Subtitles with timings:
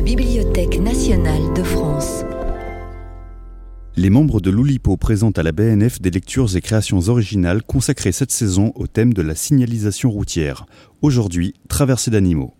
[0.00, 2.24] la Bibliothèque nationale de France.
[3.96, 8.30] Les membres de l'Oulipo présentent à la BNF des lectures et créations originales consacrées cette
[8.30, 10.64] saison au thème de la signalisation routière.
[11.02, 12.54] Aujourd'hui, traversée d'animaux.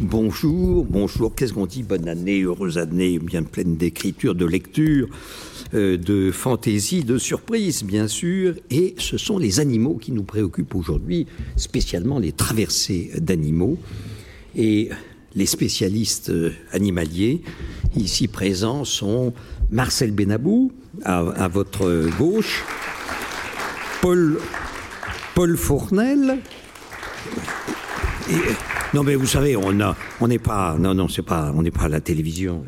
[0.00, 5.10] Bonjour, bonjour, qu'est-ce qu'on dit Bonne année, heureuse année, bien pleine d'écriture, de lecture,
[5.74, 8.54] euh, de fantaisie, de surprise, bien sûr.
[8.70, 13.76] Et ce sont les animaux qui nous préoccupent aujourd'hui, spécialement les traversées d'animaux.
[14.56, 14.88] Et
[15.38, 17.42] les spécialistes euh, animaliers
[17.96, 19.32] ici présents sont
[19.70, 20.72] Marcel Benabou,
[21.04, 22.64] à, votre gauche,
[24.02, 24.38] Paul,
[25.34, 26.38] Paul Fournel,
[28.94, 31.70] non, mais vous savez, on a, on n'est pas, non, non, c'est pas, on n'est
[31.70, 32.64] pas à la télévision.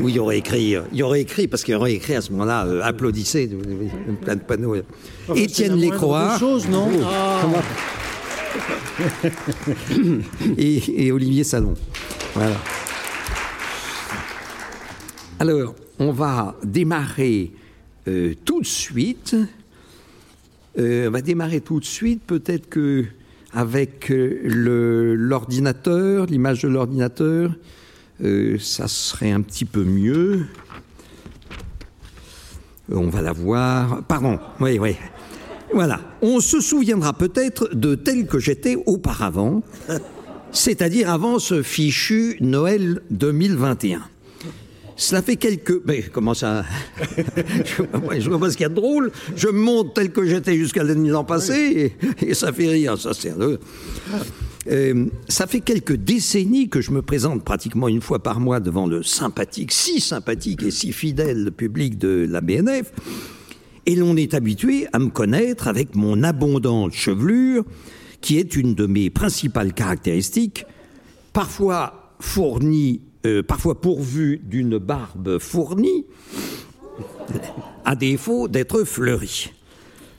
[0.00, 2.20] Où il y aurait écrit, il y aurait écrit, parce qu'il y aurait écrit à
[2.20, 3.50] ce moment-là, euh, applaudissez,
[4.22, 4.76] plein de panneaux.
[5.34, 6.38] Étienne Lécroix.
[6.70, 6.90] non?
[7.04, 7.42] Ah.
[10.58, 11.74] et, Olivier Salon.
[12.34, 12.56] Voilà.
[15.38, 17.52] Alors, on va démarrer
[18.08, 19.36] euh, tout de suite.
[20.78, 22.22] Euh, on va démarrer tout de suite.
[22.26, 23.04] Peut-être que
[23.52, 27.52] avec euh, l'ordinateur, l'image de l'ordinateur,
[28.58, 30.46] ça serait un petit peu mieux.
[32.90, 34.02] On va la voir.
[34.04, 34.96] Pardon, oui, oui.
[35.74, 36.00] Voilà.
[36.22, 39.62] On se souviendra peut-être de tel que j'étais auparavant,
[40.52, 44.02] c'est-à-dire avant ce fichu Noël 2021.
[44.96, 45.84] Cela fait quelques.
[45.84, 46.64] Mais comment ça?
[47.66, 49.10] Je vois pas ce qu'il y a de drôle.
[49.34, 52.96] Je monte tel que j'étais jusqu'à l'an passé et, ça fait rire.
[52.96, 53.32] Ça, c'est
[54.70, 58.86] euh, ça fait quelques décennies que je me présente pratiquement une fois par mois devant
[58.86, 62.92] le sympathique, si sympathique et si fidèle public de la BNF.
[63.86, 67.64] Et l'on est habitué à me connaître avec mon abondante chevelure,
[68.20, 70.64] qui est une de mes principales caractéristiques,
[71.32, 76.04] parfois fournie euh, parfois pourvu d'une barbe fournie,
[77.86, 79.50] à défaut d'être fleurie.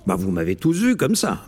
[0.07, 1.45] Bah, vous m'avez tous vu comme ça.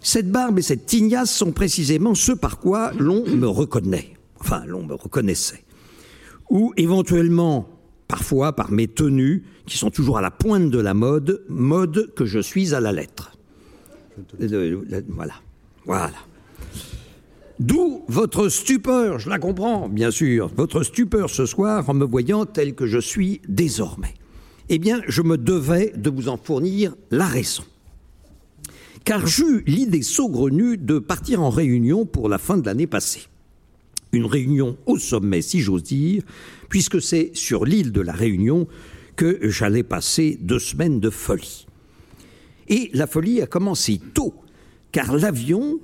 [0.00, 4.14] Cette barbe et cette tignasse sont précisément ce par quoi l'on me reconnaît.
[4.40, 5.64] Enfin, l'on me reconnaissait.
[6.48, 7.68] Ou éventuellement,
[8.08, 12.24] parfois, par mes tenues, qui sont toujours à la pointe de la mode, mode que
[12.24, 13.36] je suis à la lettre.
[15.08, 15.34] Voilà.
[15.86, 16.14] Voilà.
[17.60, 22.46] D'où votre stupeur, je la comprends, bien sûr, votre stupeur ce soir en me voyant
[22.46, 24.14] tel que je suis désormais.
[24.68, 27.62] Eh bien, je me devais de vous en fournir la raison.
[29.04, 33.28] Car j'eus l'idée saugrenue de partir en réunion pour la fin de l'année passée.
[34.14, 36.22] Une réunion au sommet, si j'ose dire,
[36.68, 38.68] puisque c'est sur l'île de la Réunion
[39.16, 41.66] que j'allais passer deux semaines de folie.
[42.68, 44.34] Et la folie a commencé tôt,
[44.92, 45.80] car l'avion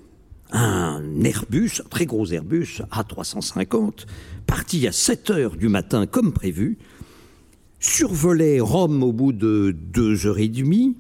[0.53, 4.07] un Airbus, un très gros Airbus A350,
[4.47, 6.79] parti à 7 heures du matin comme prévu,
[7.79, 10.97] survolait Rome au bout de deux heures et demie,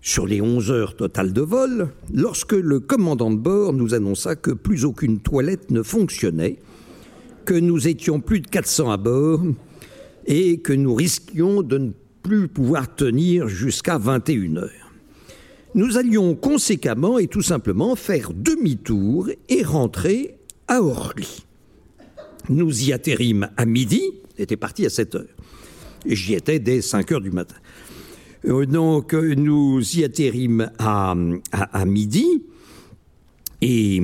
[0.00, 4.50] sur les 11 heures totales de vol, lorsque le commandant de bord nous annonça que
[4.50, 6.58] plus aucune toilette ne fonctionnait,
[7.44, 9.42] que nous étions plus de 400 à bord
[10.26, 11.90] et que nous risquions de ne
[12.22, 14.88] plus pouvoir tenir jusqu'à 21 heures
[15.74, 20.36] nous allions conséquemment et tout simplement faire demi-tour et rentrer
[20.66, 21.44] à Orly.
[22.48, 24.02] Nous y atterrîmes à midi,
[24.38, 25.36] était parti à 7 heures.
[26.06, 27.56] J'y étais dès 5 heures du matin.
[28.48, 31.14] Euh, donc nous y atterrîmes à,
[31.84, 32.26] midi
[33.60, 34.00] et,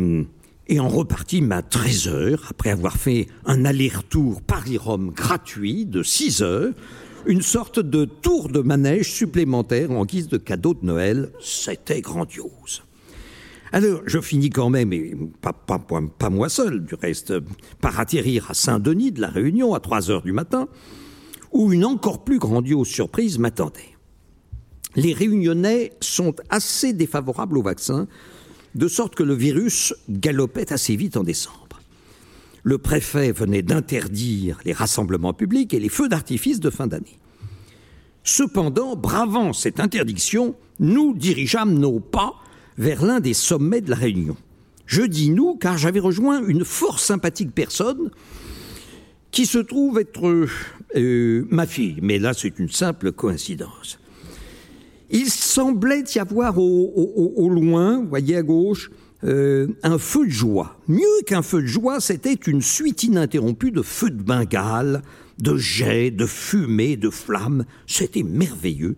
[0.69, 6.43] et en repartîmes à 13 heures après avoir fait un aller-retour Paris-Rome gratuit de 6
[6.43, 6.73] heures
[7.27, 11.31] une sorte de tour de manège supplémentaire en guise de cadeau de Noël.
[11.41, 12.83] C'était grandiose.
[13.73, 17.35] Alors, je finis quand même, et pas, pas, moi seul du reste,
[17.81, 20.69] par atterrir à Saint-Denis de la Réunion à 3 heures du matin,
[21.51, 23.94] où une encore plus grandiose surprise m'attendait.
[24.97, 28.07] Les Réunionnais sont assez défavorables au vaccin,
[28.75, 31.65] de sorte que le virus galopait assez vite en décembre
[32.65, 37.19] le préfet venait d'interdire les rassemblements publics et les feux d'artifice de fin d'année.
[38.25, 42.35] Cependant, bravant cette interdiction, nous dirigeâmes nos pas
[42.79, 44.37] vers l'un des sommets de la Réunion.
[44.87, 48.11] Je dis nous car j'avais rejoint une fort sympathique personne
[49.31, 50.47] qui se trouve être
[50.97, 53.99] euh, ma fille, mais là c'est une simple coïncidence.
[55.15, 58.91] Il semblait y avoir au, loin, vous voyez à gauche,
[59.23, 60.77] euh, un feu de joie.
[60.89, 65.03] Mieux qu'un feu de joie, c'était une suite ininterrompue de feux de Bengale,
[65.39, 67.65] de jets, de fumée, de flammes.
[67.87, 68.97] C'était merveilleux.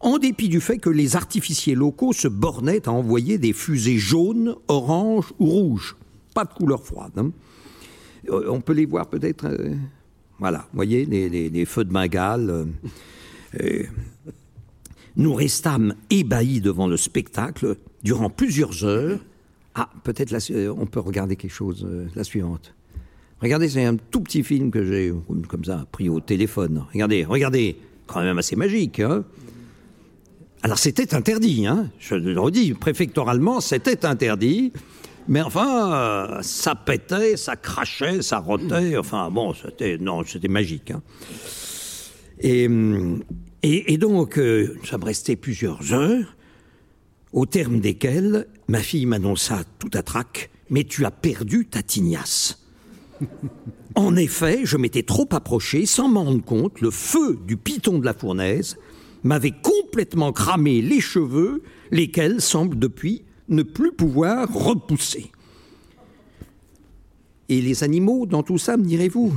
[0.00, 4.54] En dépit du fait que les artificiers locaux se bornaient à envoyer des fusées jaunes,
[4.68, 5.96] oranges ou rouges.
[6.34, 7.12] Pas de couleur froide.
[7.16, 7.30] Hein.
[8.28, 9.48] on peut les voir peut-être.
[10.38, 12.66] voilà, vous voyez, les, feux de Bengale.
[15.18, 19.18] Nous restâmes ébahis devant le spectacle durant plusieurs heures.
[19.74, 20.34] Ah, peut-être
[20.76, 22.74] on peut regarder quelque chose, la suivante.
[23.40, 25.12] Regardez, c'est un tout petit film que j'ai,
[25.48, 26.84] comme ça, pris au téléphone.
[26.92, 27.76] Regardez, regardez,
[28.06, 28.98] quand même assez magique.
[29.00, 29.24] Hein
[30.62, 34.72] Alors c'était interdit, hein je le redis, préfectoralement, c'était interdit.
[35.28, 38.96] Mais enfin, ça pétait, ça crachait, ça rotait.
[38.96, 40.90] Enfin, bon, c'était non, c'était magique.
[40.90, 41.02] Hein.
[42.40, 42.66] Et,
[43.62, 46.36] et, donc, euh, ça me restait plusieurs heures,
[47.32, 52.64] au terme desquelles ma fille m'annonça tout à trac Mais tu as perdu ta tignasse.
[53.94, 56.80] En effet, je m'étais trop approché sans m'en rendre compte.
[56.80, 58.76] Le feu du piton de la fournaise
[59.24, 65.32] m'avait complètement cramé les cheveux, lesquels semblent depuis ne plus pouvoir repousser.
[67.48, 69.34] Et les animaux dans tout ça, me direz-vous?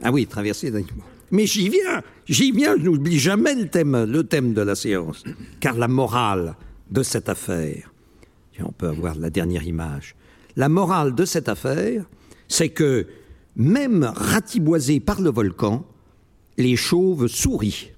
[0.00, 1.02] Ah oui, traverser les animaux.
[1.32, 5.24] Mais j'y viens, j'y viens, je n'oublie jamais le thème, de la séance.
[5.60, 6.54] Car la morale
[6.90, 7.90] de cette affaire,
[8.60, 10.14] on peut avoir la dernière image,
[10.56, 12.04] la morale de cette affaire,
[12.48, 13.06] c'est que
[13.56, 15.86] même ratiboisés par le volcan,
[16.58, 17.92] les chauves sourient.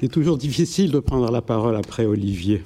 [0.00, 2.62] C'est toujours difficile de prendre la parole après Olivier.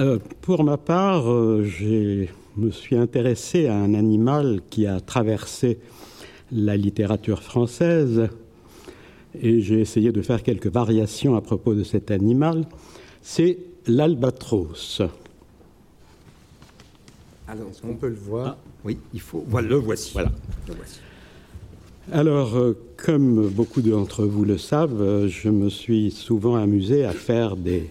[0.00, 5.78] Euh, pour ma part, euh, je me suis intéressé à un animal qui a traversé
[6.50, 8.28] la littérature française
[9.40, 12.66] et j'ai essayé de faire quelques variations à propos de cet animal,
[13.22, 15.02] c'est l'albatros.
[17.48, 18.46] Alors, on peut le voir?
[18.48, 19.44] Ah, Oui, il faut.
[19.46, 20.12] Voilà, le voici.
[20.12, 20.32] Voilà.
[22.12, 27.12] Alors, euh, comme beaucoup d'entre vous le savent, euh, je me suis souvent amusé à
[27.12, 27.90] faire des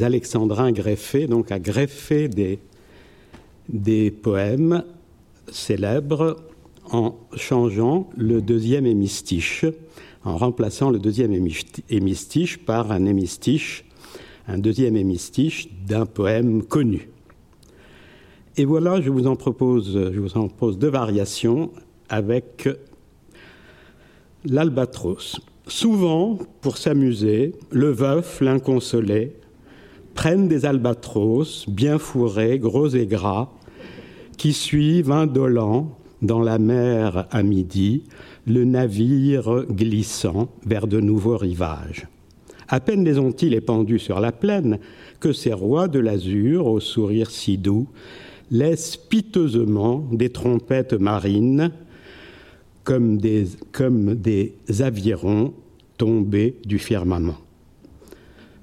[0.00, 4.84] alexandrins greffés, donc à greffer des, poèmes
[5.50, 6.36] célèbres
[6.90, 9.64] en changeant le deuxième hémistiche
[10.24, 11.32] en remplaçant le deuxième
[11.88, 13.84] hémistiche par un hémistiche,
[14.48, 17.08] un deuxième hémistiche d'un poème connu.
[18.56, 21.70] Et voilà, je vous en propose, je vous en propose deux variations
[22.08, 22.68] avec
[24.44, 25.40] l'albatros.
[25.66, 29.36] Souvent, pour s'amuser, le veuf, l'inconsolé,
[30.14, 33.50] prennent des albatros bien fourrés, gros et gras,
[34.36, 38.04] qui suivent indolents dans la mer à midi,
[38.46, 42.06] le navire glissant vers de nouveaux rivages.
[42.68, 44.78] À peine les ont-ils épandus sur la plaine
[45.18, 47.88] que ces rois de l'azur, au sourire si doux,
[48.50, 51.72] laissent piteusement des trompettes marines
[52.84, 55.52] comme des, avirons
[55.98, 57.36] tombés du firmament.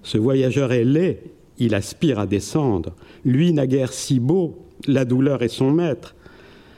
[0.03, 1.19] Ce voyageur laid,
[1.59, 2.94] il aspire à descendre.
[3.25, 6.15] Lui, naguère si beau, la douleur est son maître.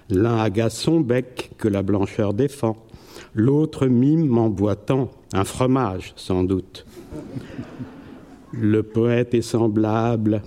[0.10, 2.78] L'un agace son bec que la blancheur défend
[3.34, 6.86] l'autre mime en boitant, un fromage sans doute.
[8.52, 10.42] Le poète est semblable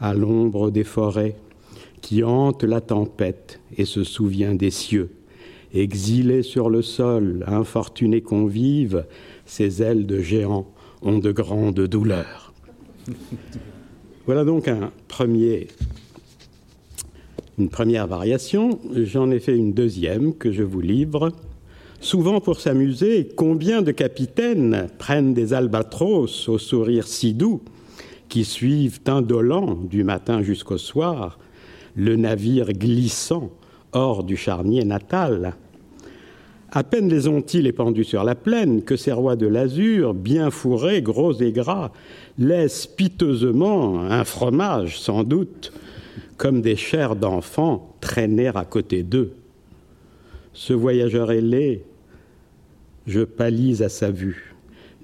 [0.00, 1.36] à l'ombre des forêts
[2.00, 5.10] qui hante la tempête et se souvient des cieux.
[5.72, 9.04] Exilé sur le sol, infortuné convive,
[9.44, 10.66] ses ailes de géant
[11.02, 12.52] ont de grandes douleurs.
[14.32, 14.70] Voilà donc
[17.58, 18.78] une première variation.
[18.94, 21.32] J'en ai fait une deuxième que je vous livre.
[21.98, 27.60] Souvent pour s'amuser, combien de capitaines prennent des albatros au sourire si doux,
[28.28, 31.40] qui suivent indolents du matin jusqu'au soir
[31.96, 33.50] le navire glissant
[33.90, 35.56] hors du charnier natal?
[36.72, 41.02] À peine les ont-ils épandus sur la plaine que ces rois de l'azur, bien fourrés,
[41.02, 41.90] gros et gras,
[42.38, 45.72] laissent piteusement un fromage, sans doute,
[46.36, 49.32] comme des chairs d'enfants traîner à côté d'eux.
[50.52, 51.82] Ce voyageur ailé,
[53.08, 54.54] je pâlis à sa vue.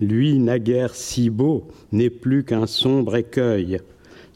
[0.00, 3.80] Lui, naguère si beau, n'est plus qu'un sombre écueil.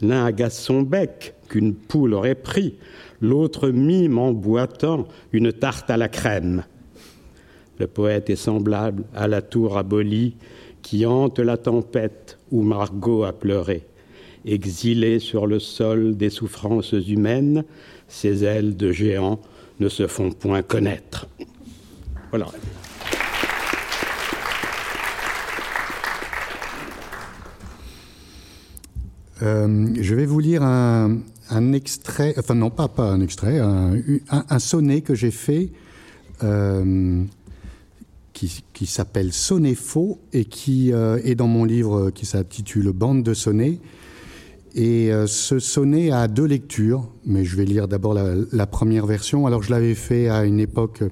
[0.00, 2.74] L'un agace son bec, qu'une poule aurait pris,
[3.20, 6.64] l'autre mime en boitant une tarte à la crème.
[7.80, 10.34] Le poète est semblable à la tour abolie
[10.82, 13.86] qui hante la tempête où Margot a pleuré.
[14.44, 17.64] Exilé sur le sol des souffrances humaines,
[18.06, 19.40] ses ailes de géant
[19.80, 21.26] ne se font point connaître.
[22.28, 22.48] Voilà.
[29.42, 35.00] Euh, je vais vous lire un, extrait, enfin non pas, pas un extrait, un, sonnet
[35.00, 35.70] que j'ai fait,
[36.42, 37.24] euh,
[38.72, 43.34] qui, s'appelle Sonnet faux et qui euh, est dans mon livre qui s'intitule Bande de
[43.34, 43.80] sonnets.
[44.74, 49.46] Et euh, ce sonnet a deux lectures, mais je vais lire d'abord la, première version.
[49.46, 51.02] Alors je l'avais fait à une époque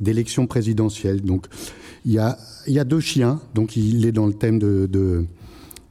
[0.00, 1.20] d'élection présidentielle.
[1.22, 1.46] Donc
[2.04, 4.88] il y a, deux chiens, donc il est dans le thème de,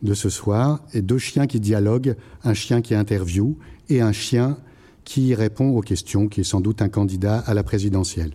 [0.01, 3.57] de, ce soir, et deux chiens qui dialoguent, un chien qui interview
[3.89, 4.57] et un chien
[5.03, 8.31] qui répond aux questions, qui est sans doute un candidat à la présidentielle.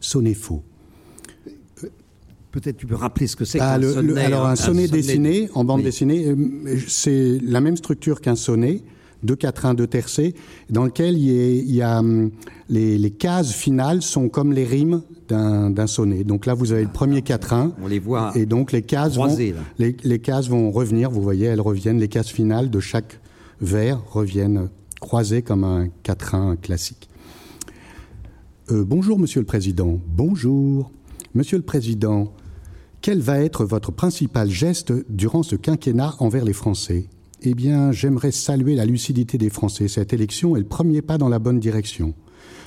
[0.00, 0.62] Sonnet faux.
[2.52, 4.24] Peut-être tu peux rappeler ce que c'est ah, qu'un sonnet.
[4.24, 8.82] alors un, sonnet, dessiné en bande dessinée, euh, c'est la même structure qu'un sonnet,
[9.22, 10.34] deux quatrains, deux tercés,
[10.68, 12.30] dans lequel il y a, hum,
[12.68, 16.24] les, cases finales sont comme les rimes d'un sonnet.
[16.24, 17.72] Donc là, vous avez le premier quatrain.
[17.82, 18.32] On les voit.
[18.34, 21.10] Et donc les cases vont, les, les, cases vont revenir.
[21.10, 22.00] Vous voyez, elles reviennent.
[22.00, 23.18] Les cases finales de chaque
[23.62, 24.68] vers reviennent
[25.00, 27.08] croisées comme un quatrain classique.
[28.70, 29.98] Euh, bonjour, Monsieur le Président.
[30.06, 30.90] Bonjour,
[31.34, 32.32] Monsieur le Président.
[33.02, 37.08] Quel va être votre principal geste durant ce quinquennat envers les Français?
[37.42, 39.88] Eh bien, j'aimerais saluer la lucidité des Français.
[39.88, 42.14] Cette élection est le premier pas dans la bonne direction.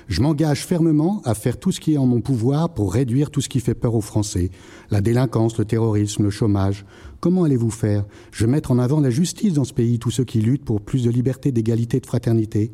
[0.09, 3.39] Je m'engage fermement à faire tout ce qui est en mon pouvoir pour réduire tout
[3.39, 4.51] ce qui fait peur aux Français.
[4.91, 6.85] La délinquance, le terrorisme, le chômage.
[7.21, 8.05] Comment allez-vous faire?
[8.33, 10.81] Je vais mettre en avant la justice dans ce pays, tous ceux qui luttent pour
[10.81, 12.73] plus de liberté, d'égalité, de fraternité.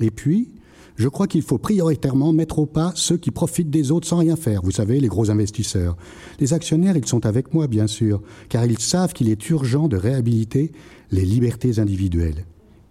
[0.00, 0.48] Et puis,
[0.96, 4.36] je crois qu'il faut prioritairement mettre au pas ceux qui profitent des autres sans rien
[4.36, 4.62] faire.
[4.62, 5.96] Vous savez, les gros investisseurs.
[6.38, 9.96] Les actionnaires, ils sont avec moi, bien sûr, car ils savent qu'il est urgent de
[9.96, 10.72] réhabiliter
[11.10, 12.44] les libertés individuelles.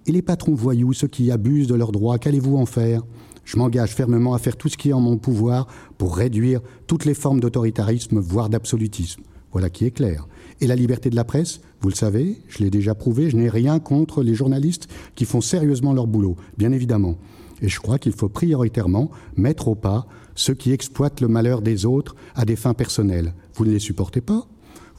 [0.07, 3.03] Et les patrons voyous, ceux qui abusent de leurs droits, qu'allez-vous en faire?
[3.43, 5.67] Je m'engage fermement à faire tout ce qui est en mon pouvoir
[5.97, 9.21] pour réduire toutes les formes d'autoritarisme, voire d'absolutisme.
[9.51, 10.27] Voilà qui est clair.
[10.61, 13.49] Et la liberté de la presse, vous le savez, je l'ai déjà prouvé, je n'ai
[13.49, 17.17] rien contre les journalistes qui font sérieusement leur boulot, bien évidemment.
[17.61, 21.85] Et je crois qu'il faut prioritairement mettre au pas ceux qui exploitent le malheur des
[21.85, 23.33] autres à des fins personnelles.
[23.53, 24.47] Vous ne les supportez pas?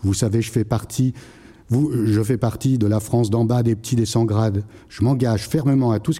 [0.02, 1.14] Vous savez, je fais partie
[2.04, 4.64] je fais partie de la France d'en bas des petits des sans grades.
[4.88, 6.12] Je m'engage fermement à tout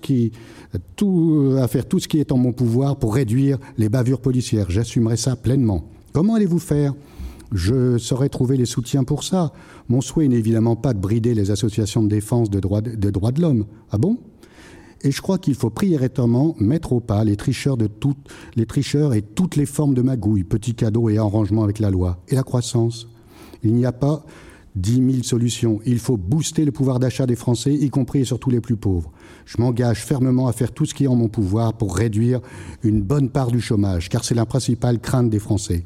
[1.69, 4.71] faire tout ce qui est en mon pouvoir pour réduire les bavures policières.
[4.71, 5.85] J'assumerai ça pleinement.
[6.13, 6.95] Comment allez-vous faire?
[7.53, 9.53] Je saurais trouver les soutiens pour ça.
[9.89, 13.67] Mon souhait n'est évidemment pas de brider les associations de défense de, droits de l'homme.
[13.91, 14.19] Ah bon?
[15.05, 17.89] Et je crois qu'il faut prioritairement mettre au pas les tricheurs, de
[18.57, 22.23] les tricheurs et toutes les formes de magouilles, petits cadeaux et arrangements avec la loi.
[22.29, 23.09] Et la croissance?
[23.63, 24.25] Il n'y a pas
[24.75, 25.81] dix mille solutions.
[25.85, 29.13] Il faut booster le pouvoir d'achat des Français, y compris et surtout les plus pauvres.
[29.45, 32.41] Je m'engage fermement à faire tout ce qui est en mon pouvoir pour réduire
[32.83, 35.85] une bonne part du chômage, car c'est la principale crainte des Français.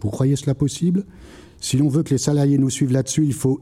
[0.00, 1.04] Vous croyez cela possible?
[1.64, 3.58] Si l'on veut que les salariés nous suivent là-dessus, il faut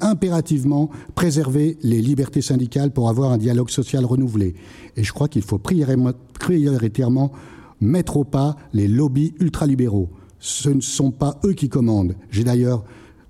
[0.00, 4.54] impérativement préserver les libertés syndicales pour avoir un dialogue social renouvelé.
[4.96, 7.32] Et je crois qu'il faut prioritairement
[7.82, 10.08] mettre au pas les lobbies ultralibéraux.
[10.38, 12.14] Ce ne sont pas eux qui commandent.
[12.30, 12.84] J'ai d'ailleurs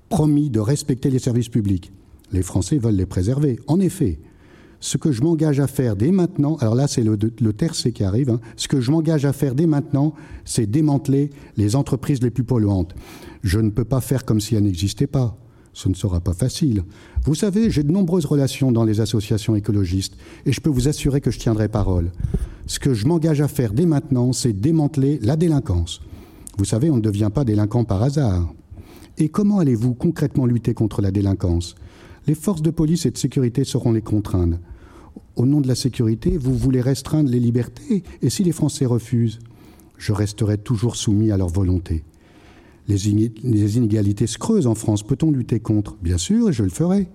[0.08, 1.90] promis de respecter les services publics.
[2.30, 3.58] Les Français veulent les préserver.
[3.66, 4.20] En effet,
[4.86, 7.18] ce que je m'engage à faire dès maintenant, alors là c'est le,
[7.52, 10.14] tercé qui arrive, hein, ce que je m'engage à faire dès maintenant,
[10.44, 12.94] c'est démanteler les entreprises les plus polluantes.
[13.42, 15.36] Je ne peux pas faire comme si elles n'existaient pas.
[15.72, 16.84] Ce ne sera pas facile.
[17.24, 20.16] Vous savez, j'ai de nombreuses relations dans les associations écologistes
[20.46, 22.12] et je peux vous assurer que je tiendrai parole.
[22.68, 26.00] Ce que je m'engage à faire dès maintenant, c'est démanteler la délinquance.
[26.58, 28.54] Vous savez, on ne devient pas délinquant par hasard.
[29.18, 31.74] Et comment allez-vous concrètement lutter contre la délinquance?
[32.28, 34.58] Les forces de police et de sécurité sauront les contraindre.
[35.36, 39.38] Au nom de la sécurité, vous voulez restreindre les libertés, et si les Français refusent,
[39.98, 42.04] je resterai toujours soumis à leur volonté.
[42.88, 45.02] Les, inégalités se creusent en France.
[45.02, 45.96] Peut-on lutter contre?
[46.02, 47.08] Bien sûr, je le ferai.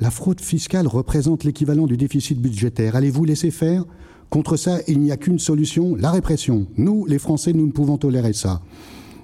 [0.00, 2.96] La fraude fiscale représente l'équivalent du déficit budgétaire.
[2.96, 3.84] Allez-vous laisser faire?
[4.30, 6.66] Contre ça, il n'y a qu'une solution, la répression.
[6.78, 8.62] Nous, les Français, nous ne pouvons tolérer ça.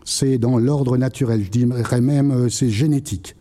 [0.04, 3.35] C'est dans l'ordre naturel, je dirais même euh, c'est génétique.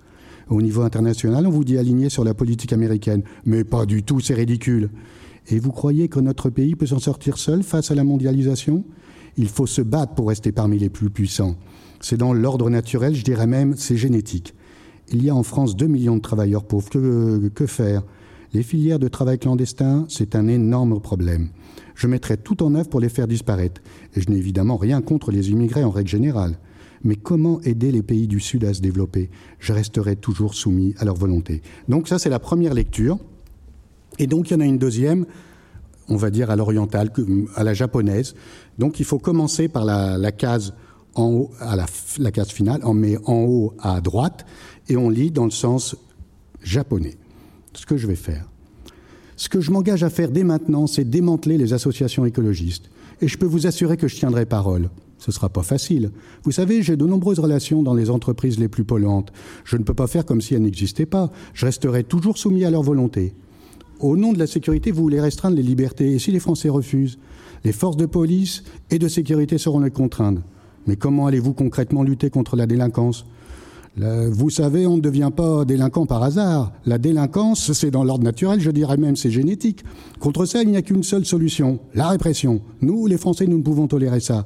[0.49, 3.23] Au niveau international, on vous dit aligné sur la politique américaine.
[3.45, 4.89] Mais pas du tout, c'est ridicule.
[5.49, 8.83] Et vous croyez que notre pays peut s'en sortir seul face à la mondialisation?
[9.37, 11.55] Il faut se battre pour rester parmi les plus puissants.
[11.99, 14.53] C'est dans l'ordre naturel, je dirais même, c'est génétique.
[15.09, 16.89] Il y a en France 2 millions de travailleurs pauvres.
[16.89, 18.03] Que, que faire?
[18.53, 21.49] Les filières de travail clandestin, c'est un énorme problème.
[21.95, 23.81] Je mettrai tout en œuvre pour les faire disparaître.
[24.15, 26.57] Et je n'ai évidemment rien contre les immigrés en règle générale.
[27.03, 29.29] Mais comment aider les pays du Sud à se développer?
[29.59, 31.61] Je resterai toujours soumis à leur volonté.
[31.87, 33.17] Donc ça, c'est la première lecture.
[34.19, 35.25] Et donc il y en a une deuxième,
[36.07, 37.11] on va dire à l'orientale,
[37.55, 38.33] à la japonaise.
[38.77, 40.73] Donc il faut commencer par la, case
[41.15, 44.45] en haut, à la, case finale, on met en haut à droite,
[44.89, 45.95] et on lit dans le sens
[46.63, 47.15] japonais.
[47.73, 48.49] Ce que je vais faire.
[49.35, 52.89] Ce que je m'engage à faire dès maintenant, c'est démanteler les associations écologistes.
[53.21, 54.89] Et je peux vous assurer que je tiendrai parole.
[55.17, 56.11] Ce ne sera pas facile.
[56.43, 59.31] Vous savez, j'ai de nombreuses relations dans les entreprises les plus polluantes.
[59.65, 61.31] Je ne peux pas faire comme si elles n'existaient pas.
[61.53, 63.33] Je resterai toujours soumis à leur volonté.
[63.99, 66.13] Au nom de la sécurité, vous voulez restreindre les libertés.
[66.13, 67.17] Et si les Français refusent
[67.63, 70.41] Les forces de police et de sécurité seront les contraindre.
[70.85, 73.25] Mais comment allez-vous concrètement lutter contre la délinquance?
[73.99, 76.71] Vous savez, on ne devient pas délinquant par hasard.
[76.85, 79.83] La délinquance, c'est dans l'ordre naturel, je dirais même c'est génétique.
[80.19, 82.61] Contre ça, il n'y a qu'une seule solution, la répression.
[82.81, 84.45] Nous, les Français, nous ne pouvons tolérer ça.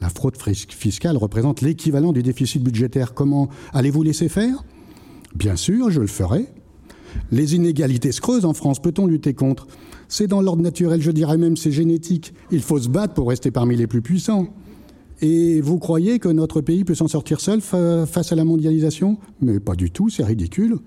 [0.00, 3.14] La fraude fiscale représente l'équivalent du déficit budgétaire.
[3.14, 4.64] Comment allez-vous laisser faire?
[5.34, 6.46] Bien sûr, je le ferai.
[7.30, 8.80] Les inégalités se creusent en France.
[8.80, 9.66] Peut-on lutter contre?
[10.08, 12.32] C'est dans l'ordre naturel, je dirais même c'est génétique.
[12.50, 14.48] Il faut se battre pour rester parmi les plus puissants.
[15.20, 19.18] Et vous croyez que notre pays peut s'en sortir seul face à la mondialisation?
[19.40, 20.78] Mais pas du tout, c'est ridicule.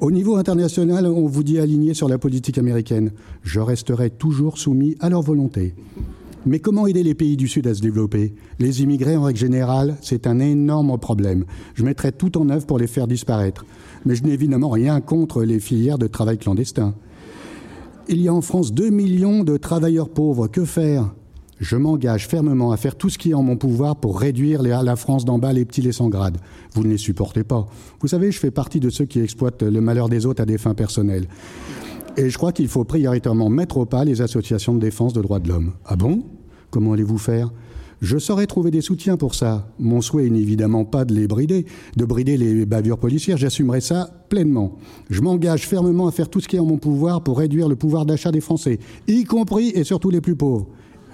[0.00, 3.12] Au niveau international, on vous dit aligné sur la politique américaine.
[3.42, 5.74] Je resterai toujours soumis à leur volonté.
[6.44, 8.34] Mais comment aider les pays du Sud à se développer?
[8.58, 11.44] Les immigrés, en règle générale, c'est un énorme problème.
[11.74, 13.64] Je mettrai tout en œuvre pour les faire disparaître.
[14.04, 16.94] Mais je n'ai évidemment rien contre les filières de travail clandestin.
[18.08, 20.48] Il y a en France 2 millions de travailleurs pauvres.
[20.48, 21.14] Que faire?
[21.60, 24.82] Je m'engage fermement à faire tout ce qui est en mon pouvoir pour réduire à
[24.82, 26.38] la France d'en bas les petits et sans grade.
[26.74, 27.68] Vous ne les supportez pas.
[28.00, 30.58] Vous savez, je fais partie de ceux qui exploitent le malheur des autres à des
[30.58, 31.28] fins personnelles.
[32.16, 35.38] Et je crois qu'il faut prioritairement mettre au pas les associations de défense de droits
[35.38, 35.72] de l'homme.
[35.86, 36.24] Ah bon?
[36.70, 37.50] Comment allez-vous faire?
[38.02, 39.68] Je saurais trouver des soutiens pour ça.
[39.78, 41.66] Mon souhait n'est évidemment pas de les brider,
[41.96, 44.76] de brider les bavures policières, j'assumerai ça pleinement.
[45.08, 47.76] Je m'engage fermement à faire tout ce qui est en mon pouvoir pour réduire le
[47.76, 50.66] pouvoir d'achat des Français, y compris et surtout les plus pauvres.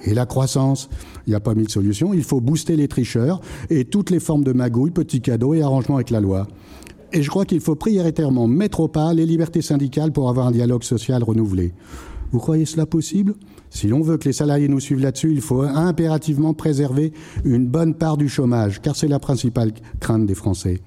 [0.04, 0.88] Et la croissance,
[1.26, 2.14] il n'y a pas mille solutions.
[2.14, 5.96] Il faut booster les tricheurs et toutes les formes de magouilles, petits cadeaux et arrangements
[5.96, 6.46] avec la loi.
[7.12, 10.50] Et je crois qu'il faut prioritairement mettre au pas les libertés syndicales pour avoir un
[10.50, 11.72] dialogue social renouvelé.
[12.32, 13.34] Vous croyez cela possible?
[13.70, 17.12] Si l'on veut que les salariés nous suivent là-dessus, il faut impérativement préserver
[17.44, 20.80] une bonne part du chômage, car c'est la principale crainte des Français.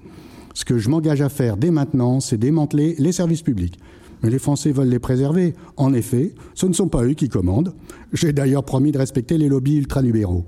[0.54, 3.78] Ce que je m'engage à faire dès maintenant, c'est démanteler les services publics.
[4.22, 5.54] Mais les Français veulent les préserver.
[5.76, 7.74] En effet, ce ne sont pas eux qui commandent.
[8.12, 10.44] J'ai d'ailleurs promis de respecter les lobbies ultralibéraux.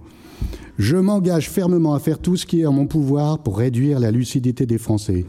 [0.78, 4.12] Je m'engage fermement à faire tout ce qui est en mon pouvoir pour réduire la
[4.12, 5.24] lucidité des Français.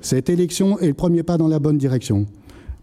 [0.00, 2.26] Cette élection est le premier pas dans la bonne direction.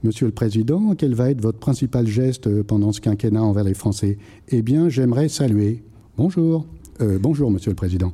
[0.04, 4.17] Monsieur le Président, quel va être votre principal geste pendant ce quinquennat envers les Français?
[4.49, 5.84] Eh bien, j'aimerais saluer.
[6.17, 6.65] Bonjour.
[7.02, 8.12] Euh, bonjour, Monsieur le Président.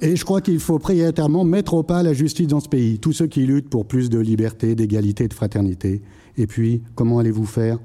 [0.00, 3.12] Et je crois qu'il faut prioritairement mettre au pas la justice dans ce pays, tous
[3.12, 6.02] ceux qui luttent pour plus de liberté, d'égalité, de fraternité.
[6.36, 7.78] Et puis, comment allez-vous faire?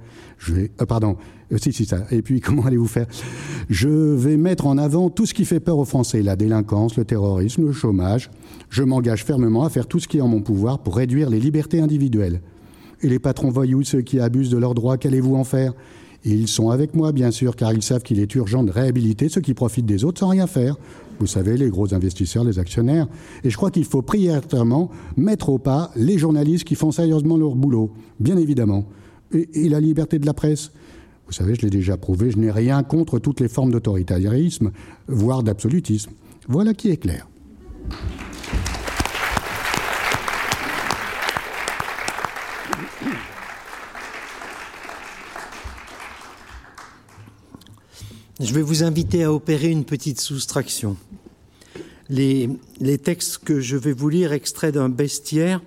[0.50, 1.16] Euh, pardon,
[1.52, 2.06] euh, si, si, ça.
[2.12, 3.08] Et puis, comment allez-vous faire?
[3.70, 7.06] Je vais mettre en avant tout ce qui fait peur aux Français, la délinquance, le
[7.06, 8.30] terrorisme, le chômage.
[8.70, 11.40] Je m'engage fermement à faire tout ce qui est en mon pouvoir pour réduire les
[11.40, 12.42] libertés individuelles.
[13.02, 15.74] Et les patrons voyous, ceux qui abusent de leurs droits, qu'allez-vous en faire?
[16.24, 19.42] Ils sont avec moi, bien sûr, car ils savent qu'il est urgent de réhabiliter ceux
[19.42, 20.78] qui profitent des autres sans rien faire.
[21.20, 23.08] Vous savez, les gros investisseurs, les actionnaires.
[23.44, 27.56] Et je crois qu'il faut prioritairement mettre au pas les journalistes qui font sérieusement leur
[27.56, 28.86] boulot, bien évidemment.
[29.34, 30.72] Et, la liberté de la presse?
[31.32, 34.74] Vous savez, je l'ai déjà prouvé, je n'ai rien contre toutes les formes d'autoritarisme,
[35.08, 36.12] voire d'absolutisme.
[36.50, 37.26] Voilà qui est clair.
[48.42, 50.98] Je vais vous inviter à opérer une petite soustraction.
[52.10, 52.50] Les,
[53.02, 55.62] textes que je vais vous lire, extraits d'un bestiaire,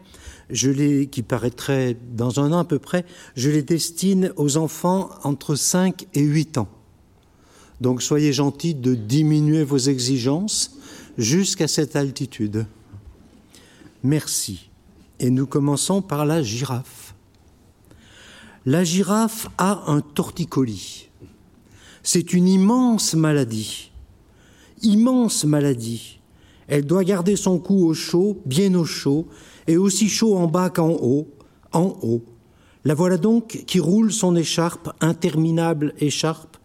[0.50, 3.04] je les, qui paraîtrait dans un an à peu près,
[3.36, 6.68] je les destine aux enfants entre 5 et 8 ans.
[7.80, 10.76] Donc soyez gentils de diminuer vos exigences
[11.18, 12.66] jusqu'à cette altitude.
[14.02, 14.70] Merci.
[15.20, 17.14] Et nous commençons par la girafe.
[18.66, 21.08] La girafe a un torticolis.
[22.02, 23.90] C'est une immense maladie.
[24.82, 26.18] Immense maladie.
[26.66, 29.26] Elle doit garder son cou au chaud, bien au chaud,
[29.66, 31.28] et aussi chaud en bas qu'en haut,
[31.72, 32.22] en haut.
[32.84, 36.58] La voilà donc qui roule son écharpe, interminable écharpe.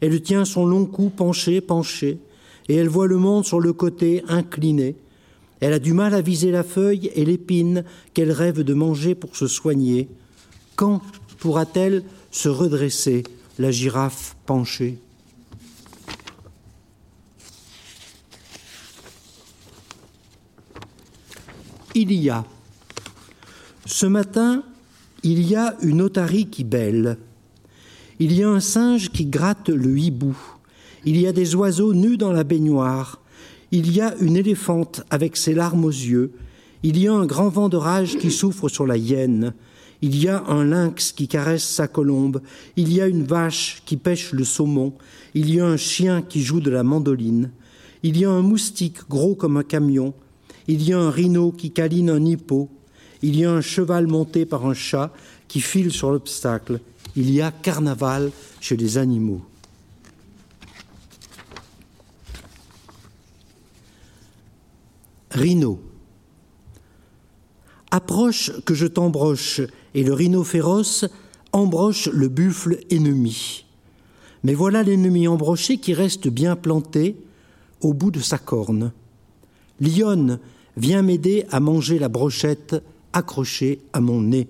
[0.00, 2.18] Elle tient son long cou penché, penché,
[2.68, 4.96] et elle voit le monde sur le côté incliné.
[5.60, 9.36] Elle a du mal à viser la feuille et l'épine qu'elle rêve de manger pour
[9.36, 10.08] se soigner.
[10.76, 11.00] Quand
[11.38, 13.22] pourra-t-elle se redresser
[13.58, 14.98] la girafe penchée?
[21.98, 22.44] Il y a.
[23.86, 24.62] Ce matin,
[25.22, 27.16] il y a une otarie qui bêle.
[28.18, 30.36] Il y a un singe qui gratte le hibou.
[31.06, 33.22] Il y a des oiseaux nus dans la baignoire.
[33.72, 36.32] Il y a une éléphante avec ses larmes aux yeux.
[36.82, 39.54] Il y a un grand vent de rage qui souffre sur la hyène.
[40.02, 42.42] Il y a un lynx qui caresse sa colombe.
[42.76, 44.92] Il y a une vache qui pêche le saumon.
[45.32, 47.52] Il y a un chien qui joue de la mandoline.
[48.02, 50.12] Il y a un moustique gros comme un camion.
[50.68, 52.68] Il y a un rhino qui câline un hippo.
[53.22, 55.12] Il y a un cheval monté par un chat
[55.48, 56.80] qui file sur l'obstacle.
[57.14, 59.42] Il y a carnaval chez les animaux.
[65.30, 65.80] Rhino.
[67.90, 69.60] Approche que je t'embroche,
[69.94, 71.06] et le rhino féroce
[71.52, 73.64] embroche le buffle ennemi.
[74.44, 77.16] Mais voilà l'ennemi embroché qui reste bien planté
[77.80, 78.92] au bout de sa corne.
[79.80, 80.38] Lionne,
[80.76, 82.76] viens m'aider à manger la brochette
[83.12, 84.48] accrochée à mon nez.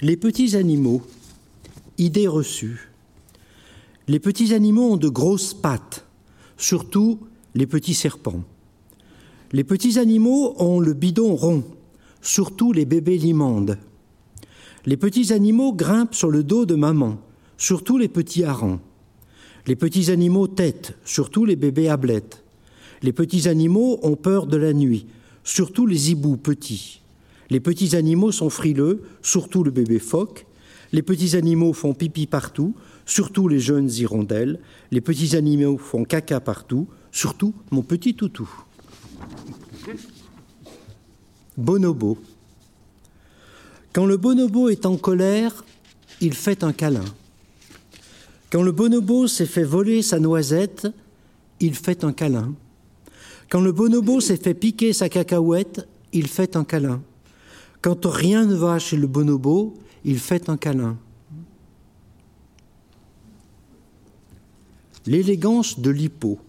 [0.00, 1.00] Les petits animaux,
[1.96, 2.90] idée reçue.
[4.06, 6.04] Les petits animaux ont de grosses pattes,
[6.58, 7.20] surtout
[7.54, 8.44] les petits serpents.
[9.52, 11.64] Les petits animaux ont le bidon rond,
[12.20, 13.78] surtout les bébés limandes.
[14.86, 17.18] Les petits animaux grimpent sur le dos de maman,
[17.56, 18.80] surtout les petits harengs.
[19.66, 22.44] Les petits animaux têtent, surtout les bébés ablettes.
[23.02, 25.06] Les petits animaux ont peur de la nuit,
[25.42, 27.00] surtout les hiboux petits.
[27.48, 30.46] Les petits animaux sont frileux, surtout le bébé phoque.
[30.92, 32.74] Les petits animaux font pipi partout,
[33.06, 34.60] surtout les jeunes hirondelles.
[34.90, 38.48] Les petits animaux font caca partout, surtout mon petit toutou.
[41.56, 42.18] Bonobo.
[43.94, 45.64] Quand le bonobo est en colère,
[46.20, 47.04] il fait un câlin.
[48.50, 50.88] Quand le bonobo s'est fait voler sa noisette,
[51.60, 52.54] il fait un câlin.
[53.48, 57.02] Quand le bonobo s'est fait piquer sa cacahuète, il fait un câlin.
[57.82, 60.96] Quand rien ne va chez le bonobo, il fait un câlin.
[65.06, 66.40] L'élégance de l'hippo.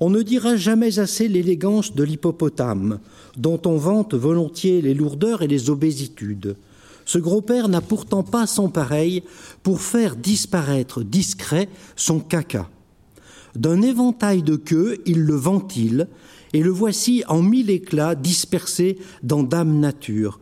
[0.00, 3.00] On ne dira jamais assez l'élégance de l'hippopotame,
[3.36, 6.56] dont on vante volontiers les lourdeurs et les obésitudes.
[7.04, 9.22] Ce gros père n'a pourtant pas son pareil
[9.62, 12.70] pour faire disparaître discret son caca.
[13.56, 16.08] D'un éventail de queue, il le ventile,
[16.52, 20.40] et le voici en mille éclats dispersé dans Dame Nature,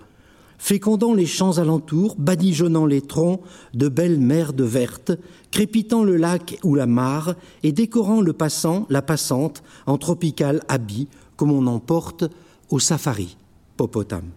[0.59, 3.41] fécondant les champs alentours, badigeonnant les troncs
[3.73, 5.13] de belles merdes vertes,
[5.51, 11.09] crépitant le lac ou la mare et décorant le passant, la passante en tropical habit
[11.37, 12.25] comme on en porte
[12.69, 13.37] au safari,
[13.77, 14.31] popotame.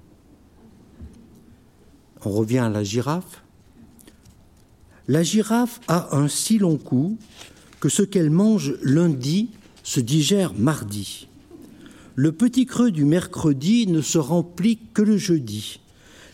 [2.23, 3.43] On revient à la girafe.
[5.07, 7.17] La girafe a un si long cou
[7.79, 9.49] que ce qu'elle mange lundi
[9.84, 11.27] se digère mardi.
[12.15, 15.80] Le petit creux du mercredi ne se remplit que le jeudi.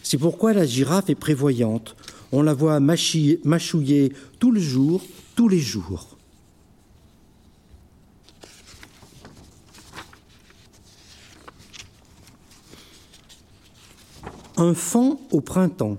[0.09, 1.97] C'est pourquoi la girafe est prévoyante.
[2.31, 5.03] On la voit mâchouiller tout le jour,
[5.35, 6.15] tous les jours.
[14.55, 15.97] Un fan au printemps.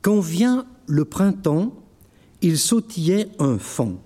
[0.00, 1.74] Quand vient le printemps,
[2.40, 3.98] il sautillait un fan.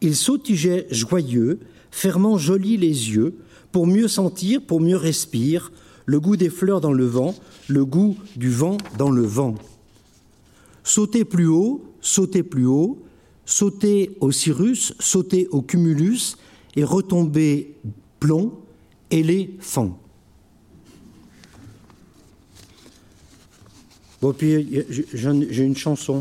[0.00, 1.60] Il sautigeait joyeux,
[1.92, 3.38] fermant joli les yeux,
[3.70, 5.62] pour mieux sentir, pour mieux respirer,
[6.06, 7.34] le goût des fleurs dans le vent,
[7.68, 9.54] le goût du vent dans le vent.
[10.84, 13.02] Sauter plus haut, sauter plus haut,
[13.44, 16.36] sauter au cirrus, sauter au cumulus
[16.76, 17.76] et retomber
[18.18, 18.52] plomb,
[19.10, 19.98] éléphant.
[24.20, 26.20] Bon, puis j'ai une chanson.